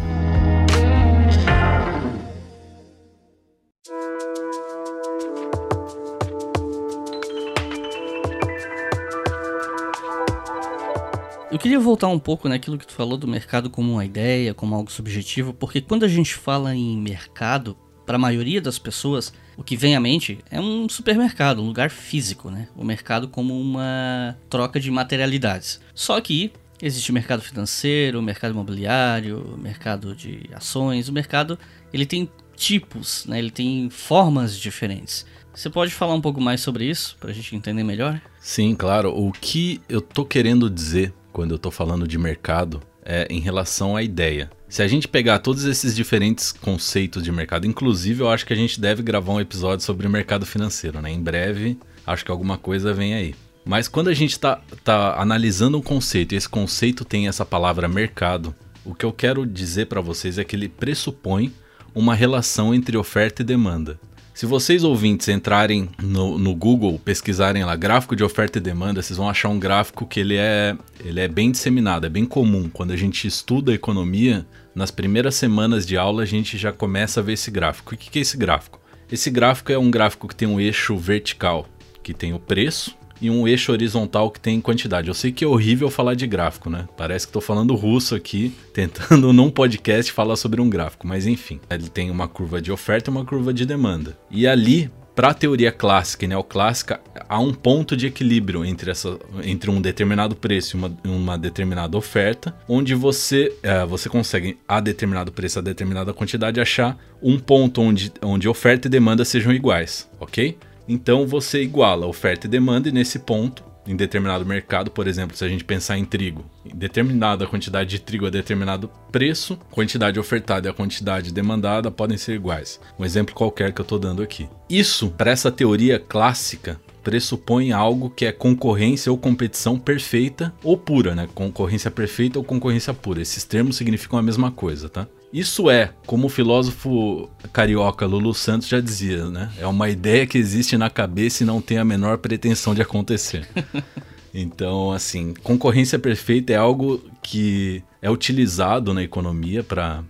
Eu 11.59 11.63
queria 11.63 11.79
voltar 11.81 12.07
um 12.07 12.17
pouco 12.17 12.47
naquilo 12.47 12.77
que 12.77 12.87
tu 12.87 12.93
falou 12.93 13.17
do 13.17 13.27
mercado 13.27 13.69
como 13.69 13.91
uma 13.91 14.05
ideia, 14.05 14.53
como 14.53 14.73
algo 14.73 14.89
subjetivo, 14.89 15.53
porque 15.53 15.81
quando 15.81 16.05
a 16.05 16.07
gente 16.07 16.33
fala 16.33 16.73
em 16.73 16.97
mercado, 16.97 17.75
para 18.05 18.15
a 18.15 18.17
maioria 18.17 18.61
das 18.61 18.79
pessoas, 18.79 19.33
o 19.57 19.63
que 19.63 19.75
vem 19.75 19.93
à 19.93 19.99
mente 19.99 20.39
é 20.49 20.57
um 20.57 20.87
supermercado, 20.87 21.61
um 21.61 21.65
lugar 21.67 21.89
físico, 21.89 22.49
né? 22.49 22.69
O 22.77 22.85
mercado 22.85 23.27
como 23.27 23.59
uma 23.59 24.37
troca 24.49 24.79
de 24.79 24.89
materialidades. 24.89 25.81
Só 25.93 26.21
que 26.21 26.53
existe 26.81 27.11
o 27.11 27.13
mercado 27.13 27.41
financeiro, 27.41 28.19
o 28.19 28.23
mercado 28.23 28.51
imobiliário, 28.51 29.53
o 29.53 29.57
mercado 29.57 30.15
de 30.15 30.49
ações, 30.53 31.09
o 31.09 31.13
mercado 31.13 31.59
ele 31.91 32.05
tem 32.05 32.31
tipos, 32.55 33.25
né? 33.25 33.37
Ele 33.37 33.51
tem 33.51 33.89
formas 33.89 34.57
diferentes. 34.57 35.25
Você 35.53 35.69
pode 35.69 35.91
falar 35.91 36.13
um 36.13 36.21
pouco 36.21 36.39
mais 36.39 36.61
sobre 36.61 36.85
isso 36.85 37.17
para 37.19 37.31
a 37.31 37.33
gente 37.33 37.53
entender 37.53 37.83
melhor? 37.83 38.21
Sim, 38.39 38.73
claro. 38.75 39.09
O 39.13 39.29
que 39.33 39.81
eu 39.89 39.99
tô 39.99 40.23
querendo 40.23 40.69
dizer 40.69 41.13
quando 41.31 41.51
eu 41.51 41.57
estou 41.57 41.71
falando 41.71 42.07
de 42.07 42.17
mercado 42.17 42.81
é 43.03 43.27
em 43.29 43.39
relação 43.39 43.95
à 43.95 44.03
ideia. 44.03 44.49
Se 44.67 44.83
a 44.83 44.87
gente 44.87 45.07
pegar 45.07 45.39
todos 45.39 45.65
esses 45.65 45.95
diferentes 45.95 46.51
conceitos 46.51 47.23
de 47.23 47.31
mercado, 47.31 47.65
inclusive 47.65 48.21
eu 48.21 48.29
acho 48.29 48.45
que 48.45 48.53
a 48.53 48.55
gente 48.55 48.79
deve 48.79 49.01
gravar 49.01 49.33
um 49.33 49.39
episódio 49.39 49.83
sobre 49.83 50.07
mercado 50.07 50.45
financeiro, 50.45 51.01
né? 51.01 51.11
Em 51.11 51.21
breve, 51.21 51.79
acho 52.05 52.23
que 52.23 52.31
alguma 52.31 52.57
coisa 52.57 52.93
vem 52.93 53.15
aí. 53.15 53.33
Mas 53.65 53.87
quando 53.87 54.09
a 54.09 54.13
gente 54.13 54.31
está 54.31 54.61
tá 54.83 55.19
analisando 55.19 55.77
um 55.77 55.81
conceito 55.81 56.33
e 56.33 56.35
esse 56.35 56.47
conceito 56.47 57.03
tem 57.03 57.27
essa 57.27 57.45
palavra 57.45 57.87
mercado, 57.87 58.53
o 58.85 58.93
que 58.93 59.05
eu 59.05 59.11
quero 59.11 59.45
dizer 59.45 59.87
para 59.87 60.01
vocês 60.01 60.37
é 60.37 60.43
que 60.43 60.55
ele 60.55 60.69
pressupõe 60.69 61.53
uma 61.93 62.15
relação 62.15 62.73
entre 62.73 62.97
oferta 62.97 63.41
e 63.41 63.45
demanda. 63.45 63.99
Se 64.39 64.45
vocês 64.45 64.85
ouvintes 64.85 65.27
entrarem 65.27 65.89
no, 66.01 66.37
no, 66.39 66.55
Google, 66.55 66.97
pesquisarem 66.97 67.65
lá 67.65 67.75
gráfico 67.75 68.15
de 68.15 68.23
oferta 68.23 68.57
e 68.57 68.61
demanda, 68.61 69.01
vocês 69.01 69.17
vão 69.17 69.29
achar 69.29 69.49
um 69.49 69.59
gráfico 69.59 70.05
que 70.05 70.17
ele 70.17 70.37
é, 70.37 70.77
ele 71.03 71.19
é 71.19 71.27
bem 71.27 71.51
disseminado, 71.51 72.05
é 72.05 72.09
bem 72.09 72.23
comum. 72.23 72.69
Quando 72.71 72.91
a 72.91 72.95
gente 72.95 73.27
estuda 73.27 73.73
economia, 73.73 74.47
nas 74.73 74.91
primeiras 74.91 75.35
semanas 75.35 75.85
de 75.85 75.97
aula 75.97 76.23
a 76.23 76.25
gente 76.25 76.57
já 76.57 76.71
começa 76.71 77.19
a 77.19 77.23
ver 77.23 77.33
esse 77.33 77.51
gráfico. 77.51 77.93
O 77.93 77.97
que 77.97 78.17
é 78.17 78.21
esse 78.21 78.37
gráfico? 78.37 78.79
Esse 79.11 79.29
gráfico 79.29 79.73
é 79.73 79.77
um 79.77 79.91
gráfico 79.91 80.25
que 80.25 80.35
tem 80.37 80.47
um 80.47 80.57
eixo 80.57 80.95
vertical, 80.95 81.67
que 82.01 82.13
tem 82.13 82.33
o 82.33 82.39
preço, 82.39 82.95
e 83.21 83.29
um 83.29 83.47
eixo 83.47 83.71
horizontal 83.71 84.31
que 84.31 84.39
tem 84.39 84.61
quantidade. 84.61 85.07
Eu 85.07 85.13
sei 85.13 85.31
que 85.31 85.43
é 85.43 85.47
horrível 85.47 85.89
falar 85.89 86.13
de 86.13 86.27
gráfico, 86.27 86.69
né? 86.69 86.87
Parece 86.97 87.25
que 87.25 87.29
estou 87.29 87.41
falando 87.41 87.75
russo 87.75 88.15
aqui, 88.15 88.53
tentando 88.73 89.33
num 89.33 89.49
podcast 89.49 90.11
falar 90.11 90.35
sobre 90.35 90.61
um 90.61 90.69
gráfico, 90.69 91.07
mas 91.07 91.27
enfim. 91.27 91.59
Ele 91.69 91.89
tem 91.89 92.09
uma 92.09 92.27
curva 92.27 92.61
de 92.61 92.71
oferta 92.71 93.09
e 93.09 93.11
uma 93.11 93.25
curva 93.25 93.53
de 93.53 93.65
demanda. 93.65 94.17
E 94.31 94.47
ali, 94.47 94.89
para 95.15 95.31
a 95.31 95.33
teoria 95.33 95.71
clássica 95.71 96.23
e 96.23 96.27
neoclássica, 96.27 97.01
há 97.27 97.39
um 97.39 97.53
ponto 97.53 97.97
de 97.97 98.07
equilíbrio 98.07 98.63
entre, 98.63 98.89
essa, 98.91 99.19
entre 99.43 99.69
um 99.69 99.81
determinado 99.81 100.35
preço 100.35 100.77
e 100.77 100.79
uma, 100.79 100.97
uma 101.03 101.37
determinada 101.37 101.97
oferta, 101.97 102.55
onde 102.69 102.95
você, 102.95 103.53
é, 103.61 103.85
você 103.85 104.07
consegue, 104.07 104.57
a 104.65 104.79
determinado 104.79 105.31
preço, 105.31 105.59
a 105.59 105.61
determinada 105.61 106.13
quantidade, 106.13 106.61
achar 106.61 106.97
um 107.21 107.37
ponto 107.37 107.81
onde, 107.81 108.13
onde 108.21 108.47
oferta 108.47 108.87
e 108.87 108.89
demanda 108.89 109.25
sejam 109.25 109.51
iguais, 109.51 110.09
ok? 110.21 110.57
Então 110.89 111.27
você 111.27 111.61
iguala 111.61 112.07
oferta 112.07 112.47
e 112.47 112.49
demanda 112.49 112.89
e 112.89 112.91
nesse 112.91 113.19
ponto, 113.19 113.63
em 113.87 113.95
determinado 113.95 114.43
mercado, 114.43 114.89
por 114.89 115.07
exemplo, 115.07 115.37
se 115.37 115.45
a 115.45 115.47
gente 115.47 115.63
pensar 115.63 115.99
em 115.99 116.03
trigo, 116.03 116.43
em 116.65 116.75
determinada 116.75 117.45
quantidade 117.45 117.91
de 117.91 117.99
trigo 117.99 118.25
a 118.25 118.31
determinado 118.31 118.89
preço, 119.11 119.55
quantidade 119.69 120.19
ofertada 120.19 120.67
e 120.67 120.71
a 120.71 120.73
quantidade 120.73 121.31
demandada 121.31 121.91
podem 121.91 122.17
ser 122.17 122.33
iguais. 122.33 122.79
Um 122.97 123.05
exemplo 123.05 123.35
qualquer 123.35 123.71
que 123.71 123.81
eu 123.81 123.83
estou 123.83 123.99
dando 123.99 124.23
aqui. 124.23 124.49
Isso, 124.67 125.11
para 125.11 125.29
essa 125.29 125.51
teoria 125.51 125.99
clássica, 125.99 126.81
pressupõe 127.03 127.71
algo 127.71 128.09
que 128.09 128.25
é 128.25 128.31
concorrência 128.31 129.11
ou 129.11 129.17
competição 129.17 129.77
perfeita 129.77 130.51
ou 130.63 130.75
pura, 130.75 131.13
né? 131.13 131.27
Concorrência 131.35 131.91
perfeita 131.91 132.39
ou 132.39 132.43
concorrência 132.43 132.93
pura. 132.95 133.21
Esses 133.21 133.43
termos 133.43 133.77
significam 133.77 134.17
a 134.17 134.23
mesma 134.23 134.51
coisa, 134.51 134.89
tá? 134.89 135.07
Isso 135.31 135.69
é, 135.69 135.93
como 136.07 136.25
o 136.25 136.29
filósofo 136.29 137.29
carioca 137.53 138.05
Lulu 138.05 138.33
Santos 138.33 138.67
já 138.67 138.81
dizia, 138.81 139.29
né? 139.29 139.51
É 139.59 139.67
uma 139.67 139.89
ideia 139.89 140.25
que 140.25 140.37
existe 140.37 140.75
na 140.75 140.89
cabeça 140.89 141.43
e 141.43 141.45
não 141.45 141.61
tem 141.61 141.77
a 141.77 141.85
menor 141.85 142.17
pretensão 142.17 142.73
de 142.73 142.81
acontecer. 142.81 143.47
Então, 144.31 144.91
assim, 144.91 145.33
concorrência 145.41 145.97
perfeita 145.97 146.53
é 146.53 146.55
algo 146.55 147.01
que 147.21 147.83
é 148.01 148.09
utilizado 148.09 148.93
na 148.93 149.03
economia 149.03 149.63
para 149.63 150.03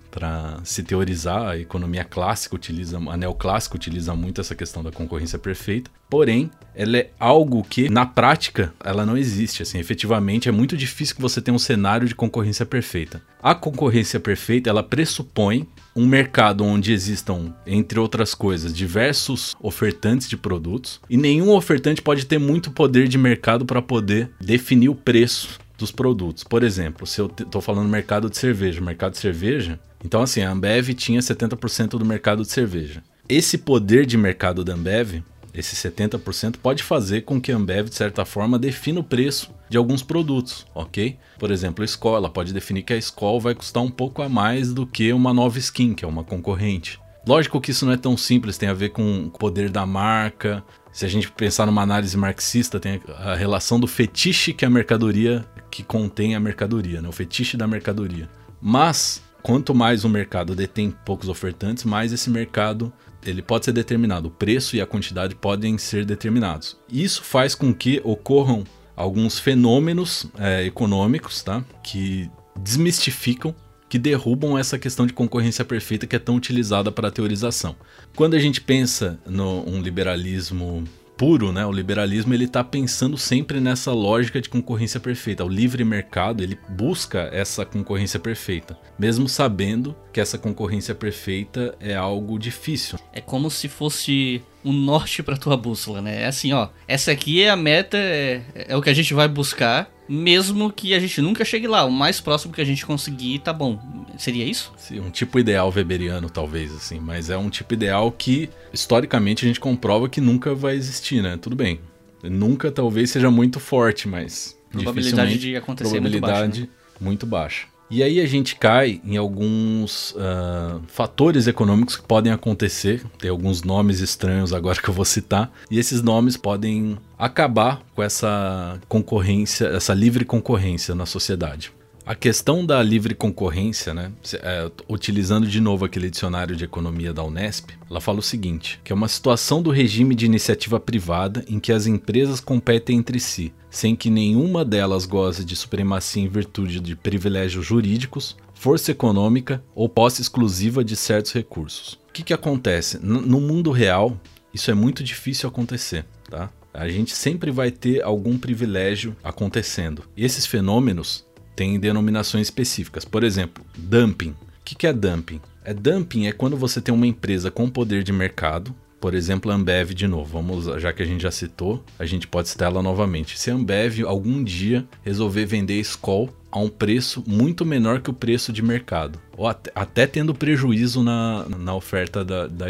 se 0.64 0.84
teorizar. 0.84 1.50
A 1.50 1.58
economia 1.58 2.04
clássica 2.04 2.56
utiliza, 2.56 2.98
a 2.98 3.18
neoclássica 3.18 3.76
utiliza 3.76 4.16
muito 4.16 4.40
essa 4.40 4.56
questão 4.56 4.84
da 4.84 4.92
concorrência 4.92 5.40
perfeita. 5.40 5.90
Porém, 6.10 6.50
ela 6.76 6.98
é 6.98 7.10
algo 7.20 7.64
que 7.64 7.90
na 7.90 8.06
prática 8.06 8.74
ela 8.84 9.06
não 9.06 9.18
existe. 9.18 9.64
Assim, 9.64 9.80
efetivamente 9.80 10.50
é 10.50 10.52
muito 10.52 10.78
difícil 10.78 11.16
que 11.16 11.22
você 11.22 11.42
tenha 11.42 11.56
um 11.56 11.60
cenário 11.60 12.08
de 12.08 12.16
concorrência 12.16 12.66
perfeita. 12.66 13.22
A 13.42 13.56
concorrência 13.56 14.20
perfeita 14.20 14.70
ela 14.70 14.84
pressupõe 14.84 15.68
um 15.96 16.06
mercado 16.06 16.64
onde 16.64 16.94
existam, 16.94 17.54
entre 17.66 18.00
outras 18.00 18.34
coisas, 18.34 18.74
diversos 18.74 19.56
ofertantes 19.60 20.30
de 20.30 20.38
produtos 20.38 21.02
e 21.10 21.18
nenhum 21.18 21.50
ofertante 21.52 22.02
pode 22.02 22.26
ter 22.26 22.38
muito 22.38 22.72
poder 22.72 23.08
de 23.08 23.18
mercado 23.18 23.66
para 23.66 23.82
poder 23.82 24.32
definir 24.40 24.90
o 24.90 24.96
preço 24.96 25.60
dos 25.80 25.92
produtos. 25.92 26.44
Por 26.44 26.62
exemplo, 26.62 27.08
se 27.08 27.20
eu 27.20 27.26
estou 27.26 27.62
falando 27.62 27.90
mercado 27.90 28.30
de 28.30 28.38
cerveja, 28.38 28.82
mercado 28.82 29.14
de 29.14 29.18
cerveja, 29.18 29.80
então 30.04 30.22
assim, 30.22 30.42
a 30.42 30.52
Ambev 30.52 30.90
tinha 30.90 31.20
70% 31.20 31.98
do 31.98 32.06
mercado 32.06 32.44
de 32.44 32.52
cerveja. 32.52 33.02
Esse 33.28 33.58
poder 33.58 34.06
de 34.06 34.18
mercado 34.18 34.64
da 34.64 34.74
Ambev, 34.74 35.24
esse 35.54 35.76
70%, 35.76 36.58
pode 36.58 36.84
fazer 36.84 37.22
com 37.22 37.40
que 37.40 37.52
a 37.52 37.56
Ambev, 37.56 37.90
de 37.90 37.96
certa 37.96 38.26
forma, 38.26 38.60
defina 38.60 39.00
o 39.00 39.04
preço 39.04 39.52
de 39.70 39.78
alguns 39.78 40.04
produtos, 40.04 40.66
ok? 40.76 41.18
Por 41.38 41.52
exemplo, 41.52 41.86
a 41.86 42.08
ela 42.10 42.30
pode 42.30 42.54
definir 42.54 42.84
que 42.84 42.94
a 42.94 42.98
Skol 42.98 43.40
vai 43.40 43.56
custar 43.56 43.84
um 43.84 43.92
pouco 43.92 44.22
a 44.22 44.30
mais 44.30 44.74
do 44.74 44.86
que 44.86 45.14
uma 45.14 45.34
nova 45.34 45.58
skin, 45.60 45.94
que 45.94 46.04
é 46.04 46.08
uma 46.08 46.24
concorrente. 46.24 47.00
Lógico 47.28 47.62
que 47.62 47.72
isso 47.72 47.86
não 47.86 47.94
é 47.94 47.98
tão 47.98 48.18
simples, 48.18 48.58
tem 48.58 48.70
a 48.70 48.74
ver 48.74 48.90
com 48.90 49.26
o 49.26 49.30
poder 49.30 49.70
da 49.70 49.86
marca. 49.86 50.64
Se 50.92 51.06
a 51.06 51.10
gente 51.10 51.32
pensar 51.32 51.66
numa 51.66 51.82
análise 51.82 52.18
marxista, 52.18 52.80
tem 52.80 53.02
a 53.18 53.36
relação 53.36 53.80
do 53.80 53.88
fetiche 53.88 54.54
que 54.54 54.66
a 54.66 54.70
mercadoria 54.70 55.46
que 55.70 55.84
contém 55.84 56.36
a 56.36 56.40
mercadoria, 56.40 57.02
né? 57.02 57.08
o 57.08 57.12
fetiche 57.12 57.56
da 57.56 57.68
mercadoria. 57.68 58.28
Mas 58.62 59.22
quanto 59.44 59.74
mais 59.74 60.04
o 60.04 60.10
mercado 60.10 60.56
detém 60.56 60.92
poucos 61.06 61.30
ofertantes, 61.30 61.84
mais 61.84 62.12
esse 62.12 62.30
mercado 62.30 62.92
ele 63.26 63.42
pode 63.42 63.66
ser 63.66 63.72
determinado. 63.72 64.30
O 64.30 64.32
preço 64.32 64.76
e 64.76 64.82
a 64.82 64.86
quantidade 64.86 65.36
podem 65.36 65.78
ser 65.78 66.06
determinados. 66.06 66.78
Isso 66.92 67.24
faz 67.24 67.54
com 67.54 67.74
que 67.74 68.02
ocorram 68.04 68.64
alguns 68.96 69.40
fenômenos 69.40 70.26
é, 70.38 70.66
econômicos, 70.66 71.42
tá? 71.42 71.64
Que 71.84 72.30
desmistificam 72.60 73.54
que 73.90 73.98
derrubam 73.98 74.58
essa 74.58 74.78
questão 74.78 75.06
de 75.08 75.14
concorrência 75.14 75.66
perfeita 75.66 76.06
que 76.06 76.16
é 76.16 76.20
tão 76.20 76.36
utilizada 76.36 76.92
para 76.92 77.08
a 77.08 77.12
teorização. 77.12 77.76
Quando 78.16 78.36
a 78.36 78.40
gente 78.40 78.62
pensa 78.62 79.20
no 79.26 79.68
um 79.68 79.82
liberalismo 79.82 80.84
puro, 81.20 81.52
né? 81.52 81.66
O 81.66 81.72
liberalismo 81.74 82.34
ele 82.34 82.46
está 82.46 82.64
pensando 82.64 83.18
sempre 83.18 83.60
nessa 83.60 83.92
lógica 83.92 84.40
de 84.40 84.48
concorrência 84.48 85.02
perfeita. 85.02 85.44
O 85.44 85.50
livre 85.50 85.84
mercado 85.84 86.42
ele 86.42 86.58
busca 86.70 87.30
essa 87.34 87.66
concorrência 87.66 88.18
perfeita, 88.18 88.80
mesmo 88.98 89.28
sabendo 89.28 89.94
que 90.14 90.22
essa 90.22 90.38
concorrência 90.38 90.96
perfeita 90.96 91.76
é 91.78 91.94
algo 91.94 92.40
difícil. 92.40 92.98
É 93.12 93.20
como 93.20 93.52
se 93.52 93.68
fosse 93.68 94.42
um 94.64 94.72
norte 94.72 95.22
para 95.22 95.36
tua 95.36 95.58
bússola, 95.58 96.02
né? 96.02 96.22
É 96.22 96.28
assim, 96.28 96.54
ó, 96.54 96.70
essa 96.88 97.12
aqui 97.12 97.42
é 97.42 97.50
a 97.50 97.56
meta, 97.58 97.98
é, 97.98 98.42
é 98.56 98.78
o 98.78 98.82
que 98.82 98.90
a 98.90 98.94
gente 98.94 99.14
vai 99.14 99.28
buscar 99.28 99.92
mesmo 100.10 100.72
que 100.72 100.96
a 100.96 101.00
gente 101.00 101.22
nunca 101.22 101.46
chegue 101.46 101.68
lá. 101.68 101.86
O 101.86 101.92
mais 101.92 102.20
próximo 102.20 102.52
que 102.52 102.60
a 102.60 102.66
gente 102.66 102.86
conseguir, 102.86 103.40
tá 103.40 103.54
bom. 103.54 103.80
Seria 104.18 104.44
isso? 104.44 104.74
Sim, 104.76 105.00
um 105.02 105.12
tipo 105.12 105.40
ideal 105.40 105.72
weberiano, 105.74 106.30
talvez, 106.30 106.76
assim. 106.76 107.00
Mas 107.00 107.30
é 107.30 107.38
um 107.38 107.50
tipo 107.50 107.76
ideal 107.76 108.12
que, 108.12 108.50
historicamente, 108.74 109.46
a 109.46 109.48
gente 109.48 109.60
comprova 109.60 110.10
que 110.10 110.20
nunca 110.20 110.56
vai 110.56 110.76
existir, 110.76 111.22
né? 111.22 111.38
Tudo 111.40 111.56
bem. 111.56 111.80
Nunca, 112.24 112.72
talvez, 112.72 113.12
seja 113.12 113.30
muito 113.30 113.60
forte, 113.60 114.08
mas... 114.08 114.58
Probabilidade 114.72 115.38
de 115.38 115.56
acontecer 115.56 115.90
probabilidade 115.90 116.32
muito 116.40 116.46
baixa. 116.46 116.62
Né? 116.62 116.68
Muito 117.00 117.26
baixa. 117.26 117.68
E 117.90 118.04
aí 118.04 118.22
a 118.22 118.26
gente 118.28 118.56
cai 118.56 119.02
em 119.04 119.18
alguns 119.18 120.12
uh, 120.12 120.82
fatores 120.88 121.48
econômicos 121.48 121.96
que 121.96 122.04
podem 122.04 122.32
acontecer. 122.32 123.04
Tem 123.18 123.30
alguns 123.30 123.64
nomes 123.64 124.00
estranhos 124.00 124.54
agora 124.54 124.78
que 124.82 124.90
eu 124.90 124.94
vou 124.94 125.06
citar. 125.06 125.52
E 125.72 125.80
esses 125.80 126.02
nomes 126.02 126.38
podem 126.38 126.98
acabar 127.18 127.82
com 127.96 128.04
essa 128.04 128.80
concorrência, 128.88 129.66
essa 129.68 129.94
livre 129.94 130.24
concorrência 130.24 130.94
na 130.94 131.06
sociedade. 131.06 131.72
A 132.10 132.16
questão 132.16 132.66
da 132.66 132.82
livre 132.82 133.14
concorrência, 133.14 133.94
né, 133.94 134.12
é, 134.42 134.72
utilizando 134.90 135.46
de 135.46 135.62
novo 135.62 135.86
aquele 135.86 136.10
dicionário 136.10 136.56
de 136.56 136.64
economia 136.64 137.14
da 137.14 137.24
Unesp, 137.24 137.70
ela 137.88 138.02
fala 138.02 138.18
o 138.18 138.24
seguinte: 138.24 138.82
que 138.84 138.92
é 138.92 138.96
uma 138.96 139.08
situação 139.08 139.62
do 139.62 139.70
regime 139.70 140.16
de 140.16 140.26
iniciativa 140.26 140.80
privada 140.80 141.46
em 141.48 141.60
que 141.60 141.72
as 141.72 141.86
empresas 141.86 142.40
competem 142.40 142.98
entre 142.98 143.20
si, 143.20 143.54
sem 143.70 143.96
que 143.96 144.10
nenhuma 144.10 144.66
delas 144.66 145.06
goze 145.06 145.46
de 145.46 145.56
supremacia 145.56 146.24
em 146.24 146.28
virtude 146.28 146.80
de 146.80 146.96
privilégios 146.96 147.64
jurídicos, 147.64 148.36
força 148.56 148.90
econômica 148.90 149.64
ou 149.76 149.88
posse 149.88 150.20
exclusiva 150.20 150.84
de 150.84 150.96
certos 150.96 151.32
recursos. 151.32 151.94
O 152.10 152.14
que, 152.14 152.24
que 152.24 152.34
acontece? 152.34 152.98
No 153.06 153.40
mundo 153.40 153.70
real, 153.70 154.20
isso 154.52 154.72
é 154.72 154.74
muito 154.74 155.04
difícil 155.04 155.48
acontecer, 155.48 156.06
tá? 156.28 156.50
A 156.74 156.88
gente 156.88 157.16
sempre 157.16 157.52
vai 157.52 157.72
ter 157.72 158.04
algum 158.04 158.38
privilégio 158.38 159.16
acontecendo. 159.24 160.04
E 160.16 160.24
esses 160.24 160.46
fenômenos 160.46 161.26
tem 161.60 161.78
denominações 161.78 162.48
específicas. 162.48 163.04
Por 163.04 163.22
exemplo, 163.22 163.66
dumping. 163.78 164.30
O 164.30 164.36
que 164.64 164.88
é 164.88 164.94
dumping? 164.94 165.42
É 165.66 165.74
dumping 165.74 166.26
é 166.26 166.32
quando 166.32 166.56
você 166.56 166.80
tem 166.80 166.96
uma 166.96 167.06
empresa 167.06 167.52
com 167.52 167.70
poder 167.70 168.02
de 168.02 168.14
mercado, 168.14 168.74
por 168.98 169.14
exemplo, 169.14 169.52
a 169.52 169.56
Ambev 169.56 169.94
de 169.94 170.08
novo. 170.08 170.42
Vamos, 170.42 170.82
já 170.82 170.94
que 170.94 171.04
a 171.04 171.06
gente 171.06 171.22
já 171.22 171.32
citou, 171.32 171.84
a 172.00 172.06
gente 172.06 172.28
pode 172.28 172.48
citar 172.48 172.72
ela 172.72 172.82
novamente. 172.82 173.38
Se 173.38 173.52
a 173.52 173.56
Ambev 173.56 174.06
algum 174.06 174.42
dia 174.42 174.88
resolver 175.04 175.46
vender 175.46 175.82
Skol 175.82 176.30
a 176.50 176.60
um 176.60 176.70
preço 176.70 177.22
muito 177.28 177.66
menor 177.66 178.00
que 178.00 178.10
o 178.10 178.14
preço 178.14 178.54
de 178.54 178.62
mercado, 178.62 179.20
ou 179.36 179.46
até, 179.46 179.70
até 179.76 180.08
tendo 180.08 180.34
prejuízo 180.34 181.04
na, 181.04 181.46
na 181.50 181.76
oferta 181.76 182.24
da, 182.24 182.48
da. 182.48 182.68